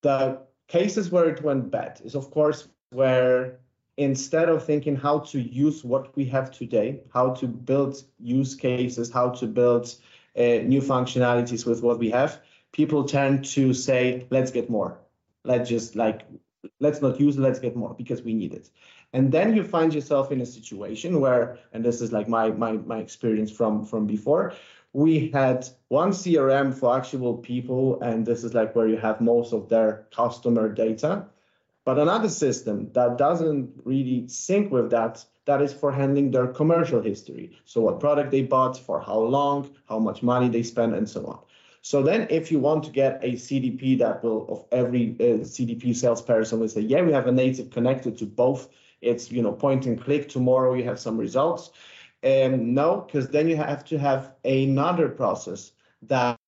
[0.02, 0.42] the
[0.74, 3.60] cases where it went bad is, of course, where
[3.98, 9.12] instead of thinking how to use what we have today, how to build use cases,
[9.12, 9.86] how to build
[10.36, 14.98] uh, new functionalities with what we have, people tend to say, let's get more.
[15.44, 16.22] Let's just like,
[16.80, 18.70] let's not use let's get more because we need it.
[19.16, 22.72] And then you find yourself in a situation where, and this is like my my
[22.94, 24.54] my experience from from before,
[24.94, 29.52] we had one CRM for actual people, and this is like where you have most
[29.52, 31.26] of their customer data.
[31.84, 37.02] But another system that doesn't really sync with that, that is for handling their commercial
[37.02, 37.52] history.
[37.66, 41.26] So what product they bought, for how long, how much money they spent, and so
[41.26, 41.40] on.
[41.82, 45.94] So then if you want to get a CDP that will, of every uh, CDP
[45.94, 48.70] salesperson will say, yeah, we have a native connected to both.
[49.02, 50.30] It's, you know, point and click.
[50.30, 51.72] Tomorrow you have some results.
[52.24, 56.40] Um, no, because then you have to have another process that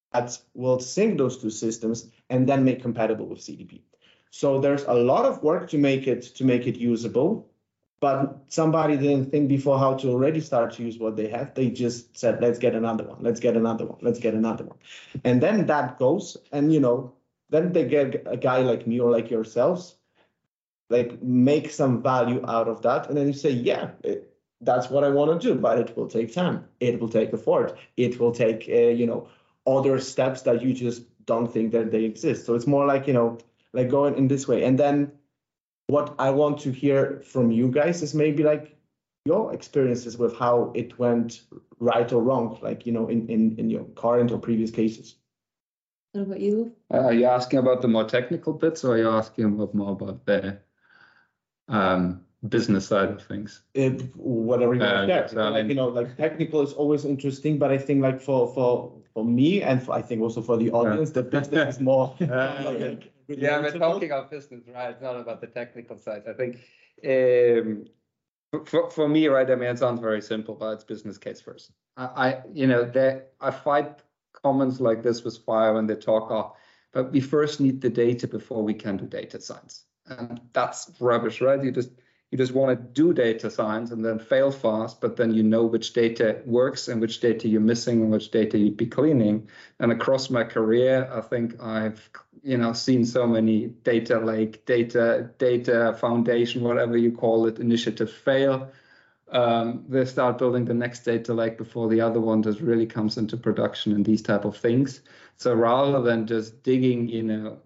[0.54, 3.82] will sync those two systems and then make compatible with CDP.
[4.30, 7.50] So there's a lot of work to make it to make it usable,
[8.00, 11.54] but somebody didn't think before how to already start to use what they have.
[11.54, 14.78] They just said, let's get another one, let's get another one, let's get another one.
[15.24, 17.14] And then that goes, and you know,
[17.50, 19.96] then they get a guy like me or like yourselves,
[20.90, 23.08] like make some value out of that.
[23.08, 26.08] And then you say, yeah, it, that's what I want to do, but it will
[26.08, 26.66] take time.
[26.80, 27.78] It will take effort.
[27.98, 29.28] It will take, uh, you know,
[29.68, 32.46] other steps that you just don't think that they exist.
[32.46, 33.38] So it's more like, you know,
[33.74, 34.64] like going in this way.
[34.64, 35.12] And then
[35.88, 38.76] what I want to hear from you guys is maybe like
[39.26, 41.42] your experiences with how it went
[41.80, 45.16] right or wrong, like, you know, in, in, in your current or previous cases.
[46.14, 46.74] What about you?
[46.94, 49.92] Uh, are you asking about the more technical bits or are you asking about more
[49.92, 50.60] about the
[51.68, 53.64] um, business side of things.
[53.74, 56.74] It, whatever you want Uh, to so, I like, mean- you know, like technical is
[56.74, 60.42] always interesting, but I think like for for for me and for, I think also
[60.42, 62.16] for the audience, the business is more.
[62.20, 64.92] like, Yeah, we're talking about business, right?
[64.92, 66.24] It's not about the technical side.
[66.28, 66.60] I think
[67.06, 67.86] um,
[68.66, 69.50] for, for me, right?
[69.50, 71.72] I mean, it sounds very simple, but it's business case first.
[71.98, 74.04] I, I you know, there I fight
[74.44, 76.56] comments like this with Fire when they talk, oh,
[76.92, 81.42] but we first need the data before we can do data science, and that's rubbish,
[81.42, 81.64] right?
[81.64, 81.92] You just
[82.36, 85.64] you just want to do data science and then fail fast, but then you know
[85.64, 89.48] which data works and which data you're missing and which data you'd be cleaning.
[89.80, 92.10] And across my career, I think I've
[92.44, 98.12] you know seen so many data lake, data data foundation, whatever you call it, initiatives
[98.12, 98.70] fail.
[99.32, 103.18] Um, they start building the next data lake before the other one just really comes
[103.18, 105.00] into production and these type of things.
[105.38, 107.60] So rather than just digging, you know,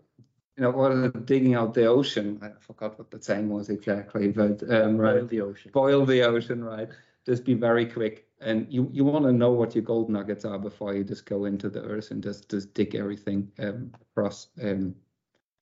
[0.60, 2.38] you know, what digging out the ocean?
[2.44, 5.72] I forgot what the saying was exactly, but um, right, Boil the ocean.
[5.74, 6.90] boil the ocean, right?
[7.26, 10.60] Just be very quick, and you you want to know what your gold nuggets are
[10.60, 14.94] before you just go into the earth and just just dig everything um, across um,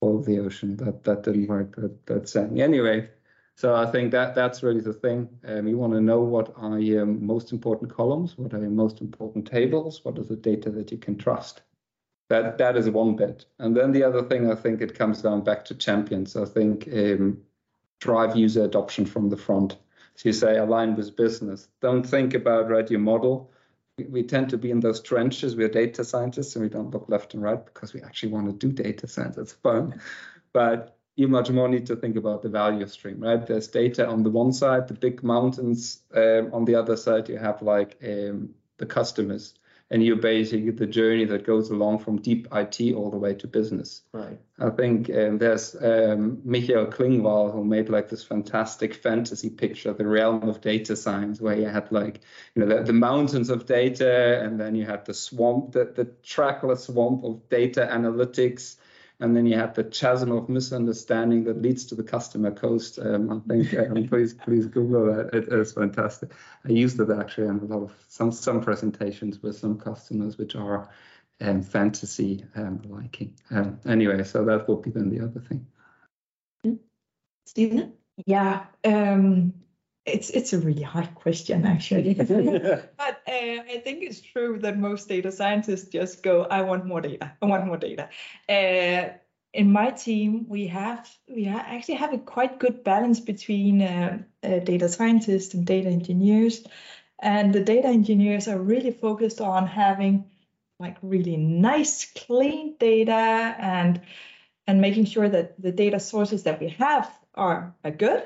[0.01, 0.75] boil the ocean.
[0.77, 1.75] That that didn't work.
[1.75, 3.09] That that saying anyway.
[3.53, 5.29] So I think that that's really the thing.
[5.45, 9.01] Um, you want to know what are your most important columns, what are your most
[9.01, 11.61] important tables, what is the data that you can trust.
[12.29, 13.45] That that is one bit.
[13.57, 16.35] And then the other thing, I think it comes down back to champions.
[16.35, 17.39] I think um,
[17.99, 19.77] drive user adoption from the front.
[20.15, 21.67] So you say align with business.
[21.79, 23.51] Don't think about right your model.
[23.97, 25.55] We, we tend to be in those trenches.
[25.55, 28.67] We're data scientists and we don't look left and right because we actually want to
[28.67, 29.37] do data science.
[29.37, 30.01] It's fun,
[30.53, 33.45] but you much more need to think about the value stream, right?
[33.45, 36.01] There's data on the one side, the big mountains.
[36.13, 39.55] Um, on the other side, you have like um, the customers
[39.89, 43.47] and you're basically the journey that goes along from deep IT all the way to
[43.47, 44.01] business.
[44.11, 44.37] Right.
[44.59, 50.05] I think um, there's um, Michael Klingvall who made like this fantastic fantasy picture, the
[50.05, 52.21] realm of data science, where you had like
[52.55, 56.05] you know the, the mountains of data, and then you had the swamp, the, the
[56.23, 58.75] trackless swamp of data analytics,
[59.19, 62.99] and then you have the chasm of misunderstanding that leads to the customer coast.
[62.99, 65.33] Um, I think um, please please Google that.
[65.33, 66.31] It is fantastic.
[66.65, 70.55] I used it actually in a lot of some some presentations with some customers, which
[70.55, 70.89] are
[71.41, 73.33] um, fantasy um, liking.
[73.49, 75.65] Um, anyway, so that would be then the other thing.
[77.45, 77.91] Stina?
[78.25, 79.53] Yeah, um,
[80.07, 82.13] it's it's a really hard question actually.
[82.13, 87.01] but uh, I think it's true that most data scientists just go, "I want more
[87.01, 87.33] data.
[87.41, 88.09] I want more data."
[88.49, 89.17] Uh,
[89.53, 94.59] in my team, we have we actually have a quite good balance between uh, uh,
[94.59, 96.65] data scientists and data engineers,
[97.19, 100.25] and the data engineers are really focused on having
[100.79, 104.01] like really nice, clean data and
[104.67, 108.25] and making sure that the data sources that we have are, are good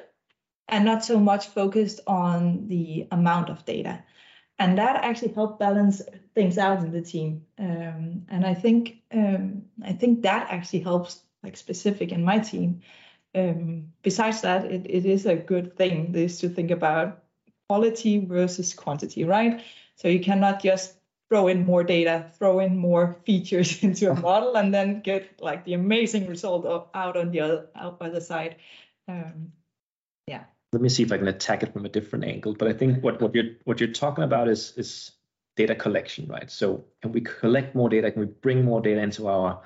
[0.71, 4.03] and not so much focused on the amount of data.
[4.57, 6.01] And that actually helped balance
[6.33, 7.45] things out in the team.
[7.59, 12.81] Um, and I think um, I think that actually helps, like specific in my team.
[13.35, 17.23] Um, besides that, it, it is a good thing is to think about
[17.67, 19.61] quality versus quantity, right?
[19.95, 20.95] So you cannot just
[21.29, 25.65] throw in more data, throw in more features into a model, and then get like
[25.65, 28.57] the amazing result of, out on the other, other side.
[29.07, 29.51] Um,
[30.27, 32.53] yeah let me see if I can attack it from a different angle.
[32.53, 35.11] But I think what, what you're what you're talking about is is
[35.57, 36.49] data collection, right?
[36.49, 38.11] So can we collect more data?
[38.11, 39.61] Can we bring more data into our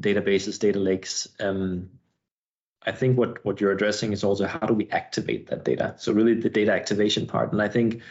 [0.00, 1.28] databases, data lakes?
[1.40, 1.90] Um,
[2.86, 5.94] I think what what you're addressing is also how do we activate that data?
[5.98, 7.52] So really the data activation part.
[7.52, 8.02] And I think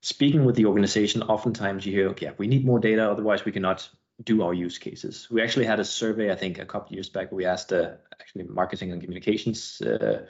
[0.00, 3.88] speaking with the organization, oftentimes you hear, okay, we need more data, otherwise we cannot
[4.22, 5.28] do our use cases.
[5.30, 7.32] We actually had a survey, I think, a couple years back.
[7.32, 9.80] We asked uh, actually marketing and communications.
[9.82, 10.26] Uh,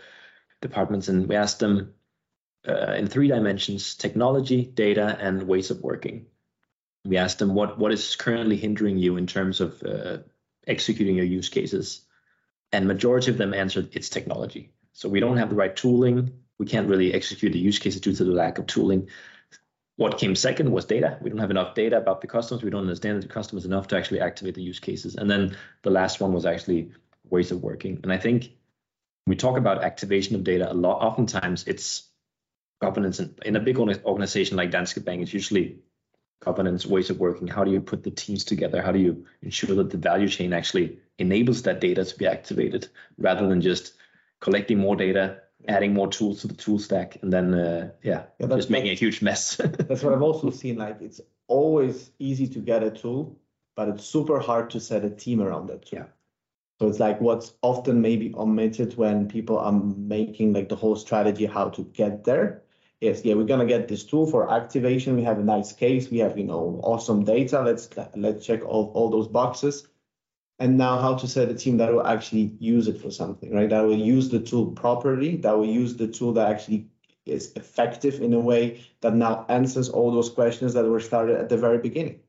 [0.64, 1.94] departments and we asked them
[2.66, 6.26] uh, in three dimensions technology data and ways of working.
[7.04, 10.18] We asked them what what is currently hindering you in terms of uh,
[10.66, 12.00] executing your use cases?
[12.72, 14.72] And majority of them answered it's technology.
[14.92, 16.32] So we don't have the right tooling.
[16.58, 19.08] We can't really execute the use cases due to the lack of tooling.
[19.96, 21.18] What came second was data.
[21.20, 22.64] We don't have enough data about the customers.
[22.64, 25.14] We don't understand the customers enough to actually activate the use cases.
[25.14, 26.90] And then the last one was actually
[27.30, 28.00] ways of working.
[28.02, 28.50] And i think
[29.26, 31.02] we talk about activation of data a lot.
[31.02, 32.08] Oftentimes, it's
[32.80, 33.20] governance.
[33.20, 35.78] In, in a big organization like Danske Bank, it's usually
[36.44, 37.48] governance, ways of working.
[37.48, 38.82] How do you put the teams together?
[38.82, 42.88] How do you ensure that the value chain actually enables that data to be activated
[43.18, 43.94] rather than just
[44.40, 48.46] collecting more data, adding more tools to the tool stack, and then uh, yeah, yeah
[48.48, 49.56] just making a huge mess.
[49.56, 50.76] that's what I've also seen.
[50.76, 53.38] Like it's always easy to get a tool,
[53.74, 56.00] but it's super hard to set a team around that tool.
[56.00, 56.06] Yeah.
[56.80, 61.46] So it's like what's often maybe omitted when people are making like the whole strategy
[61.46, 62.62] how to get there
[63.00, 65.16] is yeah we're gonna get this tool for activation.
[65.16, 66.10] We have a nice case.
[66.10, 67.62] We have you know awesome data.
[67.62, 69.86] Let's let's check all, all those boxes.
[70.58, 73.68] And now how to set a team that will actually use it for something, right?
[73.68, 75.36] That will use the tool properly.
[75.36, 76.88] That will use the tool that actually
[77.26, 81.48] is effective in a way that now answers all those questions that were started at
[81.48, 82.20] the very beginning.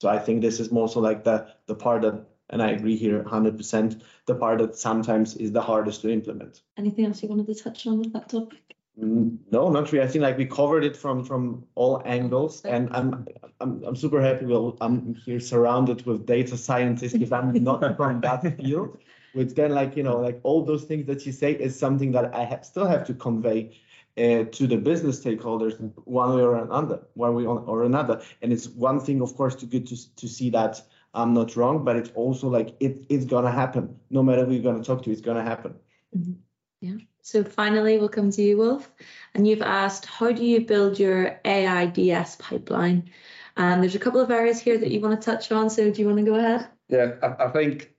[0.00, 2.96] So I think this is more so like the the part that and I agree
[2.96, 4.02] here 100%.
[4.26, 6.60] The part that sometimes is the hardest to implement.
[6.76, 8.58] Anything else you wanted to touch on with that topic?
[9.00, 10.04] Mm, no, not really.
[10.04, 13.26] I think like we covered it from from all angles, and I'm
[13.60, 14.46] I'm I'm super happy.
[14.46, 18.98] Well, I'm here surrounded with data scientists because I'm not from that field.
[19.32, 22.34] Which then, like you know, like all those things that you say is something that
[22.34, 23.78] I have, still have to convey
[24.18, 28.20] uh, to the business stakeholders one way or another, one way or another.
[28.42, 30.82] And it's one thing, of course, to good to to see that
[31.12, 33.96] I'm not wrong, but it's also like it, it's gonna happen.
[34.10, 35.74] No matter who you're gonna talk to, it's gonna happen.
[36.16, 36.32] Mm-hmm.
[36.80, 36.96] Yeah.
[37.22, 38.90] So finally, we'll come to you, Wolf.
[39.34, 43.10] And you've asked, how do you build your AIDS pipeline?
[43.56, 45.68] And there's a couple of areas here that you want to touch on.
[45.68, 46.68] So do you want to go ahead?
[46.88, 47.92] Yeah, I, I think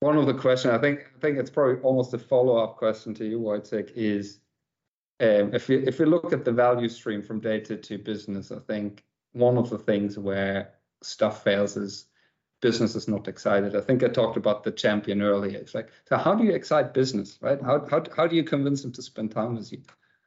[0.00, 3.26] one of the questions, I think I think it's probably almost a follow-up question to
[3.26, 4.40] you, Wojciech, is
[5.20, 8.58] um, if we if we look at the value stream from data to business, I
[8.60, 12.06] think one of the things where stuff fails is
[12.64, 13.76] business is not excited.
[13.76, 15.58] I think I talked about the champion earlier.
[15.58, 17.60] It's like, so how do you excite business, right?
[17.68, 19.80] How how how do you convince them to spend time with you?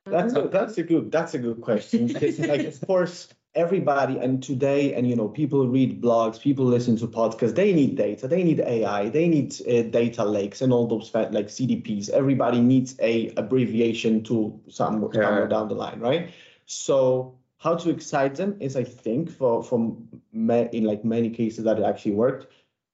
[0.05, 2.07] That's a, that's a good that's a good question.
[2.13, 6.95] Because like of course everybody and today and you know people read blogs, people listen
[6.97, 7.55] to podcasts.
[7.55, 11.49] They need data, they need AI, they need uh, data lakes and all those like
[11.57, 12.09] CDPs.
[12.21, 13.13] Everybody needs a
[13.43, 14.37] abbreviation to
[14.69, 15.21] some, Yeah.
[15.23, 16.29] somewhere down the line, right?
[16.65, 21.79] So how to excite them is I think for from in like many cases that
[21.79, 22.47] it actually worked.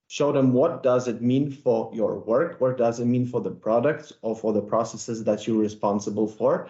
[0.08, 3.52] Show them what does it mean for your work, what does it mean for the
[3.52, 6.70] products or for the processes that you're responsible for,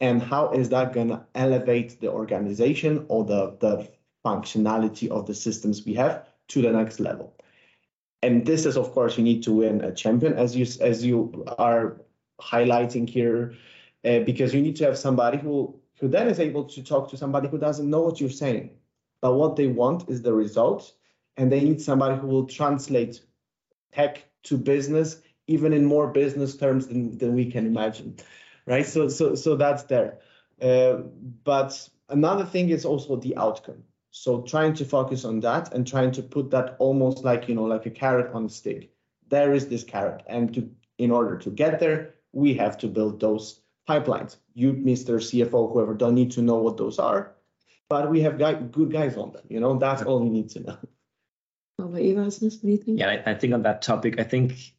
[0.00, 3.88] and how is that going to elevate the organization or the, the
[4.24, 7.34] functionality of the systems we have to the next level
[8.24, 11.44] and this is of course you need to win a champion as you as you
[11.58, 12.00] are
[12.40, 13.54] highlighting here
[14.04, 17.16] uh, because you need to have somebody who who then is able to talk to
[17.16, 18.70] somebody who doesn't know what you're saying.
[19.20, 20.92] But what they want is the result
[21.36, 23.20] and they need somebody who will translate
[23.92, 28.16] tech to business even in more business terms than, than we can imagine
[28.66, 28.86] right?
[28.86, 30.18] So so so that's there.
[30.60, 30.94] Uh,
[31.44, 33.82] but another thing is also the outcome.
[34.10, 37.64] So trying to focus on that and trying to put that almost like you know
[37.64, 38.90] like a carrot on a stick.
[39.28, 43.20] There is this carrot and to in order to get there we have to build
[43.20, 47.34] those pipelines you mr cfo whoever don't need to know what those are
[47.88, 50.60] but we have got good guys on them you know that's all we need to
[50.60, 50.78] know
[51.76, 52.54] What about you, Rasmus?
[52.56, 53.00] What do you think?
[53.00, 54.74] Yeah, I, I think on that topic, I think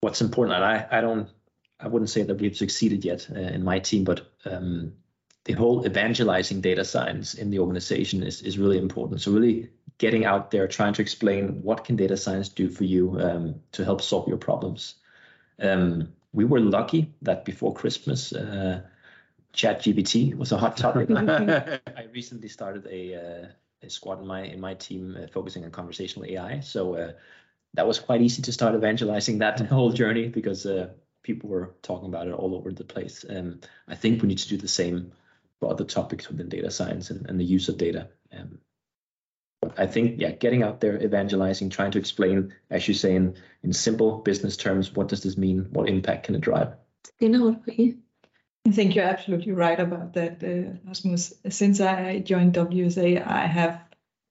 [0.00, 1.28] what's important, and I, I don't,
[1.80, 4.92] I wouldn't say that we've succeeded yet uh, in my team, but um,
[5.44, 9.20] the whole evangelizing data science in the organization is, is really important.
[9.20, 13.18] So really getting out there, trying to explain what can data science do for you
[13.20, 14.96] um, to help solve your problems.
[15.60, 18.82] Um, we were lucky that before Christmas, uh,
[19.52, 21.10] ChatGPT was a hot topic.
[21.10, 23.46] I recently started a, uh,
[23.82, 26.60] a squad in my in my team uh, focusing on conversational AI.
[26.60, 27.12] So uh,
[27.74, 30.90] that was quite easy to start evangelizing that whole journey because uh,
[31.22, 33.24] people were talking about it all over the place.
[33.28, 35.12] Um, I think we need to do the same
[35.60, 38.08] for other topics within data science and, and the use of data.
[38.32, 38.58] Um,
[39.68, 43.36] but I think, yeah, getting out there, evangelizing, trying to explain, as you say, in,
[43.62, 45.68] in simple business terms, what does this mean?
[45.70, 46.74] What impact can it drive?
[47.20, 47.98] You know, what about you?
[48.66, 51.34] I think you're absolutely right about that, uh, Rasmus.
[51.48, 53.80] Since I joined WSA, I have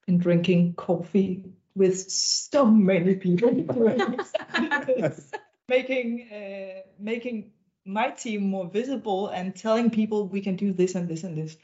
[0.06, 3.50] been drinking coffee with so many people,
[5.68, 7.52] making uh, making
[7.86, 11.58] my team more visible and telling people we can do this and this and this.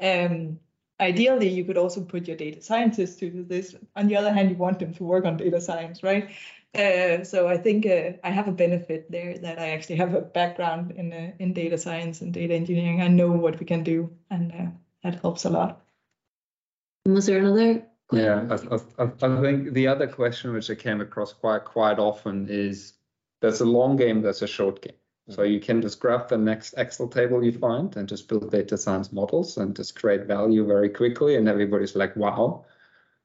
[0.00, 0.58] Um,
[1.00, 3.74] ideally, you could also put your data scientists to do this.
[3.96, 6.30] On the other hand, you want them to work on data science, right?
[6.74, 10.20] Uh, so I think uh, I have a benefit there that I actually have a
[10.20, 13.00] background in uh, in data science and data engineering.
[13.00, 14.70] I know what we can do, and uh,
[15.02, 15.80] that helps a lot.
[17.06, 17.86] And was there another?
[18.12, 22.48] Yeah, I, I, I think the other question which I came across quite quite often
[22.50, 22.94] is
[23.40, 24.96] there's a long game, there's a short game.
[25.30, 28.78] So you can just grab the next Excel table you find and just build data
[28.78, 32.64] science models and just create value very quickly, and everybody's like, wow.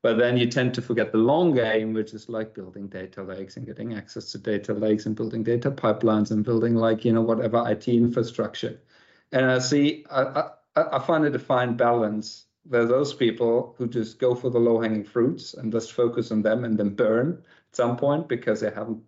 [0.01, 3.55] But then you tend to forget the long game, which is like building data lakes
[3.55, 7.21] and getting access to data lakes and building data pipelines and building like you know
[7.21, 8.81] whatever IT infrastructure.
[9.31, 12.45] And I see, I I, I find it a fine balance.
[12.65, 16.31] There are those people who just go for the low hanging fruits and just focus
[16.31, 19.03] on them and then burn at some point because they haven't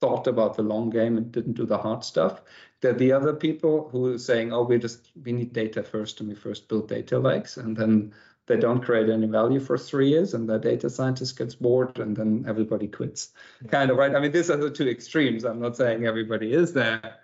[0.00, 2.42] thought about the long game and didn't do the hard stuff.
[2.80, 6.20] There are the other people who are saying, oh, we just we need data first
[6.20, 8.12] and we first build data lakes and then
[8.46, 12.16] they don't create any value for three years and the data scientist gets bored and
[12.16, 13.32] then everybody quits.
[13.68, 14.14] Kind of right.
[14.14, 15.44] I mean, these are the two extremes.
[15.44, 17.16] I'm not saying everybody is there.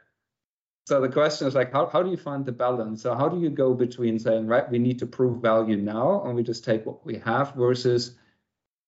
[0.87, 3.03] So the question is like, how, how do you find the balance?
[3.03, 6.35] So how do you go between saying, right, we need to prove value now and
[6.35, 8.17] we just take what we have versus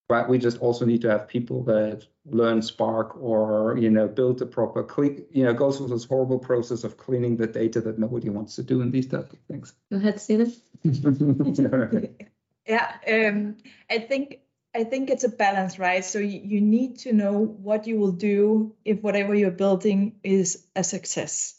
[0.09, 4.43] right, we just also need to have people that learn Spark or, you know, build
[4.43, 7.99] a proper clean, you know, go through this horrible process of cleaning the data that
[7.99, 9.72] nobody wants to do in these type of things.
[9.91, 10.47] Go ahead, Stina.
[12.66, 13.59] Yeah, um,
[13.89, 14.41] I think
[14.74, 16.05] I think it's a balance, right?
[16.05, 20.66] So you, you need to know what you will do if whatever you're building is
[20.74, 21.59] a success.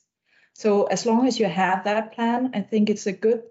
[0.54, 3.44] So as long as you have that plan, I think it's a good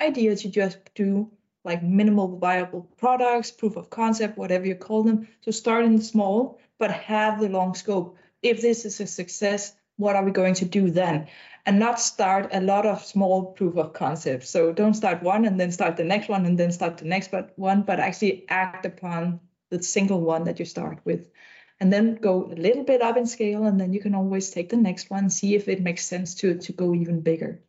[0.00, 1.30] idea to just do
[1.64, 5.28] like minimal viable products, proof of concept, whatever you call them.
[5.40, 8.16] So start in small, but have the long scope.
[8.42, 11.28] If this is a success, what are we going to do then?
[11.64, 14.50] And not start a lot of small proof of concepts.
[14.50, 17.30] So don't start one and then start the next one and then start the next
[17.30, 19.38] but one, but actually act upon
[19.70, 21.30] the single one that you start with.
[21.78, 24.68] And then go a little bit up in scale, and then you can always take
[24.68, 27.60] the next one, see if it makes sense to to go even bigger.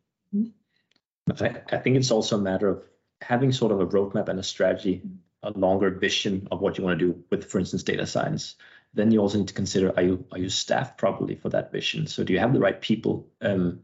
[1.40, 2.82] I, I think it's also a matter of
[3.26, 5.02] having sort of a roadmap and a strategy,
[5.42, 8.56] a longer vision of what you want to do with, for instance, data science.
[8.92, 12.06] Then you also need to consider are you are you staffed properly for that vision?
[12.06, 13.28] So do you have the right people?
[13.40, 13.80] Um,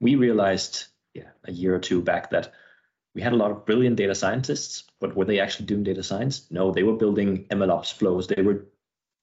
[0.00, 2.52] we realized yeah, a year or two back that
[3.14, 6.46] we had a lot of brilliant data scientists, but were they actually doing data science?
[6.50, 8.26] No, they were building MLOps flows.
[8.26, 8.66] They were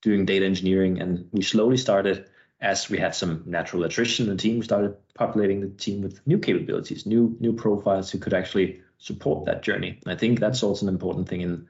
[0.01, 2.29] doing data engineering, and we slowly started
[2.61, 6.25] as we had some natural attrition in the team, we started populating the team with
[6.27, 9.99] new capabilities, new new profiles who could actually support that journey.
[10.05, 11.67] I think that's also an important thing in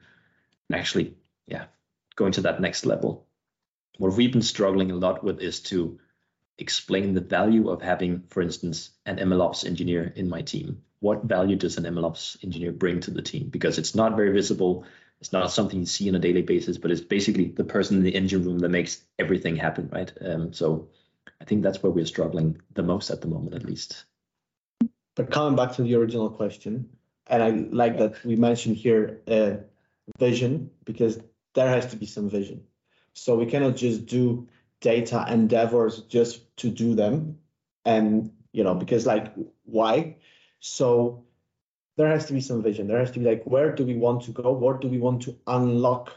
[0.72, 1.14] actually,
[1.46, 1.64] yeah,
[2.14, 3.26] going to that next level.
[3.98, 5.98] What we've been struggling a lot with is to
[6.58, 10.82] explain the value of having, for instance, an MLOps engineer in my team.
[11.00, 13.48] What value does an MLOps engineer bring to the team?
[13.48, 14.84] Because it's not very visible.
[15.20, 18.02] It's not something you see on a daily basis, but it's basically the person in
[18.02, 20.12] the engine room that makes everything happen, right?
[20.20, 20.88] Um, so
[21.40, 24.04] I think that's where we're struggling the most at the moment, at least.
[25.14, 26.90] But coming back to the original question,
[27.26, 29.56] and I like that we mentioned here uh,
[30.18, 31.20] vision because
[31.54, 32.64] there has to be some vision.
[33.14, 34.48] So we cannot just do
[34.80, 37.38] data endeavors just to do them,
[37.84, 39.32] and you know because like
[39.64, 40.16] why?
[40.60, 41.24] So
[41.96, 42.88] there has to be some vision.
[42.88, 44.52] There has to be like, where do we want to go?
[44.52, 46.12] What do we want to unlock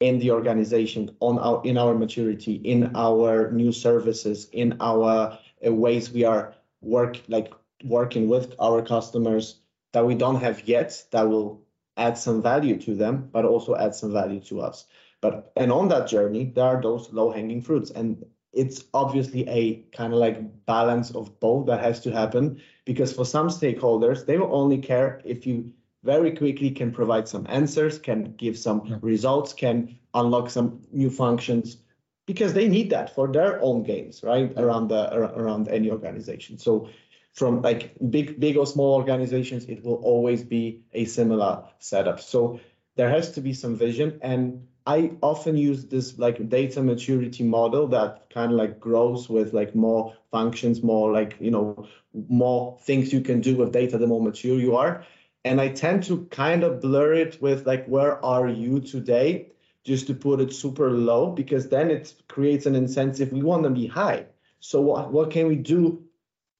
[0.00, 5.72] in the organization on our in our maturity, in our new services, in our uh,
[5.72, 7.52] ways we are work like
[7.84, 9.61] working with our customers
[9.92, 11.62] that we don't have yet that will
[11.96, 14.86] add some value to them, but also add some value to us.
[15.20, 19.76] But and on that journey, there are those low hanging fruits, and it's obviously a
[19.96, 24.38] kind of like balance of both that has to happen because for some stakeholders they
[24.38, 25.72] will only care if you
[26.04, 28.96] very quickly can provide some answers can give some yeah.
[29.00, 31.78] results can unlock some new functions
[32.26, 36.88] because they need that for their own games right around the around any organization so
[37.32, 42.60] from like big big or small organizations it will always be a similar setup so
[42.96, 47.86] there has to be some vision and I often use this like data maturity model
[47.88, 51.86] that kind of like grows with like more functions, more like, you know,
[52.28, 55.04] more things you can do with data the more mature you are.
[55.44, 59.52] And I tend to kind of blur it with like, where are you today?
[59.84, 63.32] Just to put it super low, because then it creates an incentive.
[63.32, 64.26] We want to be high.
[64.60, 66.04] So what, what can we do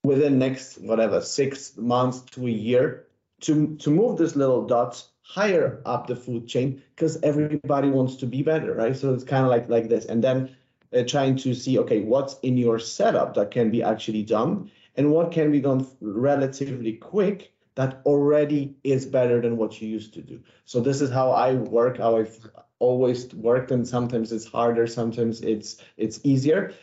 [0.03, 3.07] within next, whatever, six months to a year
[3.41, 8.25] to, to move this little dots higher up the food chain because everybody wants to
[8.25, 8.95] be better, right?
[8.95, 10.55] So it's kind of like like this, and then
[10.93, 15.11] uh, trying to see okay, what's in your setup that can be actually done, and
[15.11, 20.21] what can be done relatively quick that already is better than what you used to
[20.21, 20.39] do.
[20.65, 21.97] So this is how I work.
[21.97, 22.37] How I've
[22.79, 26.73] always worked, and sometimes it's harder, sometimes it's it's easier.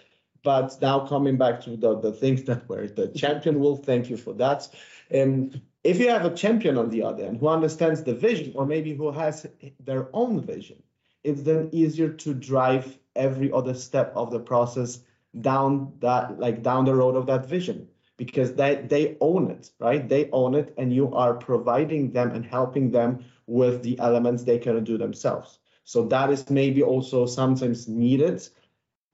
[0.43, 4.16] But now coming back to the, the things that were the champion will thank you
[4.16, 4.68] for that.
[5.14, 8.66] Um, if you have a champion on the other end who understands the vision, or
[8.66, 9.47] maybe who has
[9.78, 10.82] their own vision,
[11.24, 15.01] it's then easier to drive every other step of the process
[15.41, 20.09] down that like down the road of that vision because they they own it right
[20.09, 24.59] they own it and you are providing them and helping them with the elements they
[24.59, 28.47] can do themselves so that is maybe also sometimes needed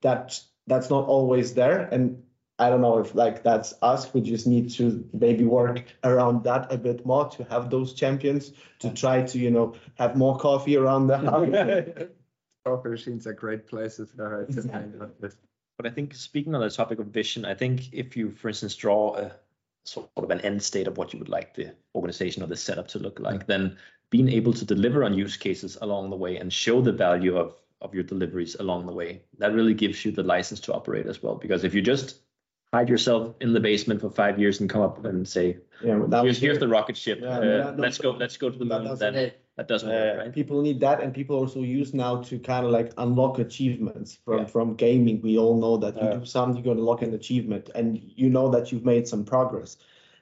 [0.01, 2.23] that that's not always there and
[2.59, 4.15] I don't know if like that's us.
[4.15, 8.53] We just need to maybe work around that a bit more to have those champions
[8.79, 12.09] to try to you know have more coffee around the house.
[12.67, 14.47] coffee machines are great places for
[15.77, 18.75] But I think speaking on the topic of vision, I think if you, for instance,
[18.75, 19.33] draw a
[19.85, 22.89] sort of an end state of what you would like the organization or the setup
[22.89, 23.77] to look like, then
[24.11, 27.55] being able to deliver on use cases along the way and show the value of
[27.81, 31.23] of your deliveries along the way, that really gives you the license to operate as
[31.23, 31.35] well.
[31.35, 32.21] Because if you just
[32.73, 36.39] hide yourself in the basement for five years and come up and say, yeah, here's,
[36.39, 37.21] here's the rocket ship.
[37.23, 38.11] Yeah, uh, let's go.
[38.11, 38.85] Let's go to the moon.
[38.85, 40.33] That doesn't, then, that doesn't work, uh, right?
[40.33, 44.41] People need that, and people also use now to kind of like unlock achievements from
[44.41, 44.45] yeah.
[44.47, 45.21] from gaming.
[45.23, 48.29] We all know that you do something, you're going to unlock an achievement, and you
[48.29, 49.77] know that you've made some progress.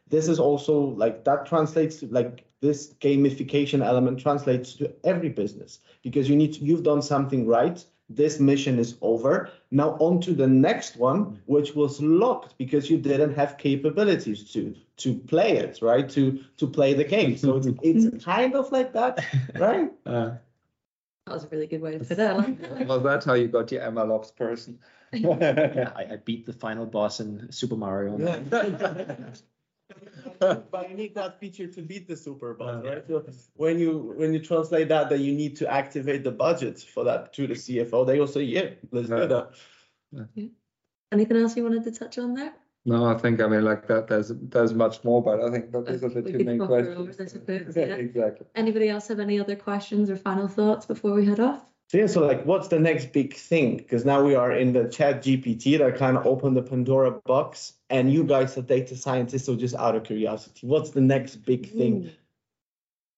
[0.08, 5.80] This is also like that translates to like this gamification element translates to every business
[6.02, 9.50] because you need to, you've done something right this mission is over.
[9.70, 14.74] Now on to the next one, which was locked because you didn't have capabilities to
[14.98, 16.08] to play it, right?
[16.10, 17.36] To to play the game.
[17.36, 19.24] So it's, it's kind of like that,
[19.56, 19.90] right?
[20.06, 20.36] Uh,
[21.26, 22.86] that was a really good way to put it.
[22.86, 24.78] well, that's how you got your MLOps person.
[25.10, 28.18] yeah, I, I, beat the final boss in Super Mario.
[30.44, 30.54] Yeah.
[30.70, 33.04] but you need that feature to beat the super boss, uh, right?
[33.08, 33.24] So
[33.54, 37.32] when you when you translate that, then you need to activate the budget for that
[37.34, 38.06] to the CFO.
[38.06, 39.50] They will say, yeah, let's do uh, that.
[40.12, 40.46] Yeah.
[41.12, 42.52] Anything else you wanted to touch on there?
[42.86, 44.08] No, I think I mean like that.
[44.08, 47.16] There's there's much more, but I think that these are the two main questions.
[47.16, 47.94] those, suppose, Yeah, yeah.
[47.94, 48.46] exactly.
[48.54, 51.64] Anybody else have any other questions or final thoughts before we head off?
[51.94, 53.76] So yeah, so like, what's the next big thing?
[53.76, 57.74] Because now we are in the Chat GPT that kind of opened the Pandora box,
[57.88, 61.70] and you guys are data scientists, so just out of curiosity, what's the next big
[61.70, 62.10] thing?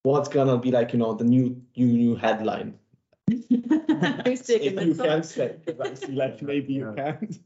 [0.02, 2.78] What's gonna be like, you know, the new new new headline?
[3.30, 7.12] Who's taking If you can say, because I see like maybe you Yeah.
[7.12, 7.38] can't.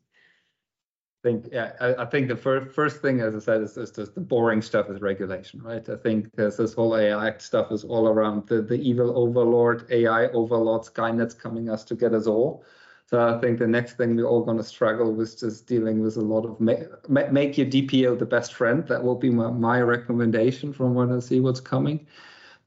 [1.22, 4.14] Think yeah I, I think the first first thing as I said is, is just
[4.14, 5.86] the boring stuff is regulation right?
[5.88, 9.86] I think there's this whole AI Act stuff is all around the the evil overlord
[9.90, 12.64] AI overlord Skynet's coming us to get us all.
[13.06, 16.16] So I think the next thing we're all going to struggle with just dealing with
[16.16, 18.86] a lot of ma- ma- make your DPO the best friend.
[18.86, 22.06] That will be my, my recommendation from what I see what's coming.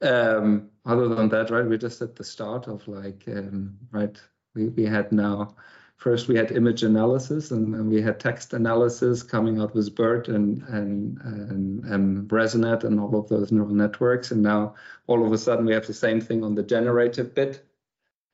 [0.01, 4.21] Um other than that right we're just at the start of like um right
[4.53, 5.55] we, we had now
[6.03, 10.61] first we had image analysis and, we had text analysis coming out with BERT and,
[10.63, 14.31] and, and, and ResNet and all of those neural networks.
[14.31, 14.75] And now
[15.07, 17.65] all of a sudden we have the same thing on the generative bit.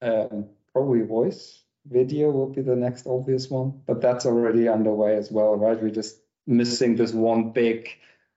[0.01, 5.31] Um, probably voice, video will be the next obvious one, but that's already underway as
[5.31, 5.79] well, right?
[5.79, 6.17] We're just
[6.47, 7.89] missing this one big,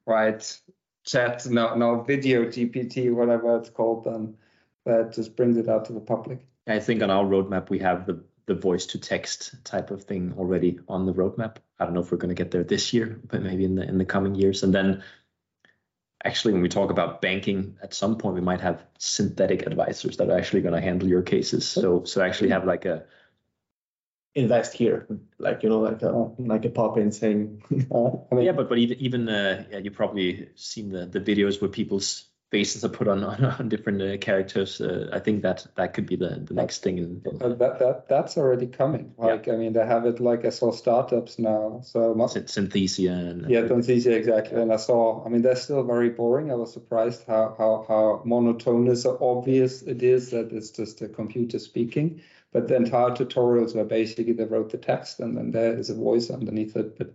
[0.05, 0.61] right,
[1.05, 4.37] chat, no, no, video GPT, whatever it's called, then
[4.85, 6.41] that just brings it out to the public.
[6.67, 10.35] I think on our roadmap we have the the voice to text type of thing
[10.37, 11.57] already on the roadmap.
[11.79, 13.83] I don't know if we're going to get there this year, but maybe in the
[13.83, 14.63] in the coming years.
[14.63, 15.03] And then
[16.25, 20.31] actually when we talk about banking at some point we might have synthetic advisors that
[20.31, 21.69] are actually going to handle your cases.
[21.69, 23.05] So so actually have like a
[24.35, 25.07] Invest here,
[25.39, 27.75] like you know, like a like a pop in saying, I
[28.35, 31.69] mean, yeah, but but even even uh, yeah, you probably seen the the videos where
[31.69, 34.81] people's faces are put on on, on different uh, characters.
[34.81, 36.99] Uh, I think that that could be the the next thing.
[36.99, 39.15] In, in that that that's already coming.
[39.17, 41.81] Like I mean, they have it like I saw startups now.
[41.83, 44.61] So most, Synthesia and yeah, Synthesia exactly.
[44.61, 45.25] And I saw.
[45.25, 46.53] I mean, they're still very boring.
[46.53, 51.09] I was surprised how how how monotonous or obvious it is that it's just a
[51.09, 52.23] computer speaking.
[52.53, 55.95] But the entire tutorials were basically they wrote the text and then there is a
[55.95, 56.99] voice underneath it.
[56.99, 57.15] But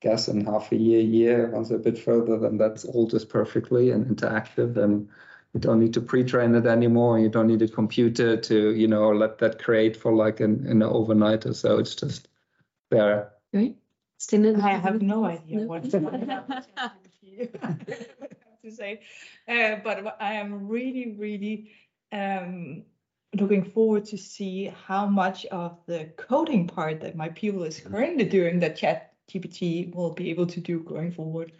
[0.00, 3.90] guess in half a year, year, once a bit further, then that's all just perfectly
[3.90, 5.08] and interactive and.
[5.54, 7.20] You don't need to pre-train it anymore.
[7.20, 10.82] You don't need a computer to, you know, let that create for like an, an
[10.82, 11.78] overnight or so.
[11.78, 12.26] It's just
[12.90, 13.30] there.
[13.52, 13.76] Right?
[14.18, 15.66] Stina, I have no idea No.
[15.66, 15.84] what
[18.64, 19.00] to say,
[19.48, 21.70] uh, but I am really, really
[22.12, 22.84] um,
[23.38, 28.24] looking forward to see how much of the coding part that my pupil is currently
[28.24, 31.52] doing that Chat GPT will be able to do going forward.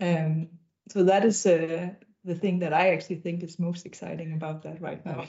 [0.00, 0.48] Um,
[0.88, 1.90] so that is uh,
[2.24, 5.26] the thing that I actually think is most exciting about that right now.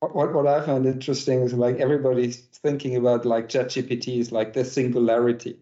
[0.00, 4.64] What, what I find interesting is like everybody's thinking about like ChatGPT is like the
[4.64, 5.58] singularity.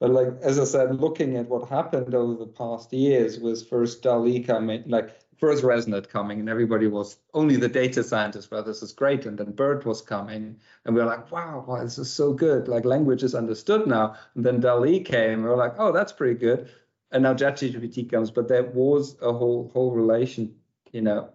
[0.00, 4.02] But like as I said, looking at what happened over the past years was first
[4.02, 8.82] DALL-E coming, like first ResNet coming, and everybody was only the data scientists, well, this
[8.82, 9.26] is great.
[9.26, 12.68] And then BERT was coming, and we were like, wow, wow, this is so good.
[12.68, 14.16] Like language is understood now.
[14.34, 16.70] And then DALL-E came, we were like, oh, that's pretty good.
[17.10, 20.54] And now ChatGPT comes, but there was a whole whole relation,
[20.92, 21.30] you know,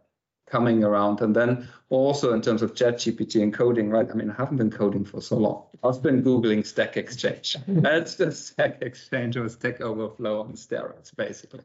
[0.49, 1.21] coming around.
[1.21, 4.09] And then also in terms of ChatGPT and coding, right?
[4.09, 5.63] I mean, I haven't been coding for so long.
[5.83, 7.57] I've been Googling Stack Exchange.
[7.67, 11.61] That's just Stack Exchange or Stack Overflow on steroids, basically.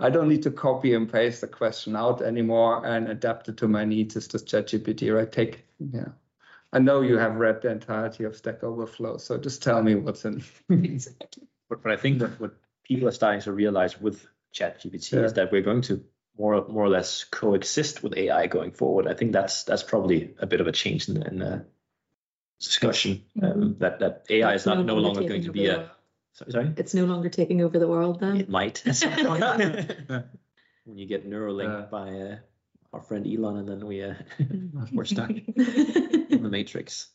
[0.00, 3.68] I don't need to copy and paste the question out anymore and adapt it to
[3.68, 4.16] my needs.
[4.16, 5.30] It's just ChatGPT, right?
[5.30, 6.08] Take, yeah.
[6.72, 10.24] I know you have read the entirety of Stack Overflow, so just tell me what's
[10.24, 10.42] in.
[11.70, 15.20] But, but I think what, what people are starting to realize with ChatGPT Yeah.
[15.20, 16.04] is that we're going to
[16.38, 19.06] more more or less coexist with AI going forward.
[19.06, 21.66] I think that's that's probably a bit of a change in, in the
[22.60, 25.90] discussion um, that that AI is not no longer going to be a
[26.32, 26.74] sorry, sorry?
[26.76, 28.36] It's no longer taking over the world then.
[28.38, 29.42] it might at some point.
[30.84, 31.86] when you get Neuralink Yeah.
[31.90, 32.36] by uh,
[32.92, 34.14] our friend Elon and then we uh,
[34.92, 37.08] we're stuck in the matrix.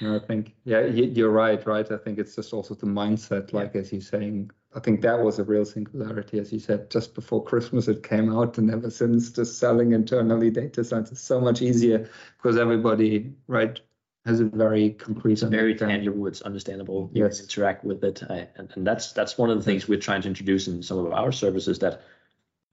[0.00, 1.90] No, I think yeah, you're right, right.
[1.90, 4.50] I think it's just also the mindset, like as you're saying.
[4.76, 8.30] I think that was a real singularity, as you said, just before Christmas it came
[8.36, 13.32] out, and ever since, just selling internally data science is so much easier because everybody,
[13.48, 13.80] right,
[14.26, 16.26] has a very concrete, It's very tangible.
[16.26, 17.10] It's understandable.
[17.14, 17.38] You Yes.
[17.38, 20.22] can interact with it, I, and, and that's that's one of the things we're trying
[20.22, 21.78] to introduce in some of our services.
[21.78, 22.02] That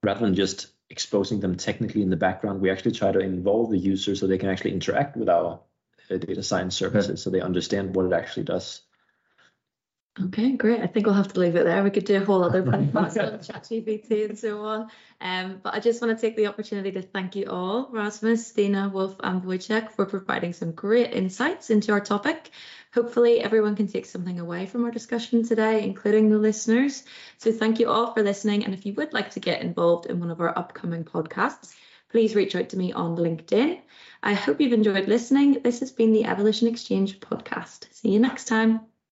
[0.03, 3.77] rather than just exposing them technically in the background, we actually try to involve the
[3.77, 5.61] user so they can actually interact with our
[6.11, 8.82] uh, data science services, so they understand what it actually does.
[10.21, 10.79] Okay, great.
[10.79, 11.83] I think we'll have to leave it there.
[11.83, 14.87] We could do a whole other podcast on ChatGPT and so on.
[15.21, 18.91] Um, but I just want to take the opportunity to thank you all, Rasmus, Stina,
[18.93, 22.51] Wolf, and Wojciech, for providing some great insights into our topic.
[22.93, 27.05] Hopefully, everyone can take something away from our discussion today, including the listeners.
[27.39, 28.65] So, thank you all for listening.
[28.65, 31.73] And if you would like to get involved in one of our upcoming podcasts,
[32.11, 33.81] please reach out to me on LinkedIn.
[34.21, 35.53] I hope you've enjoyed listening.
[35.63, 37.91] This has been the Evolution Exchange podcast.
[37.91, 38.92] See you next time.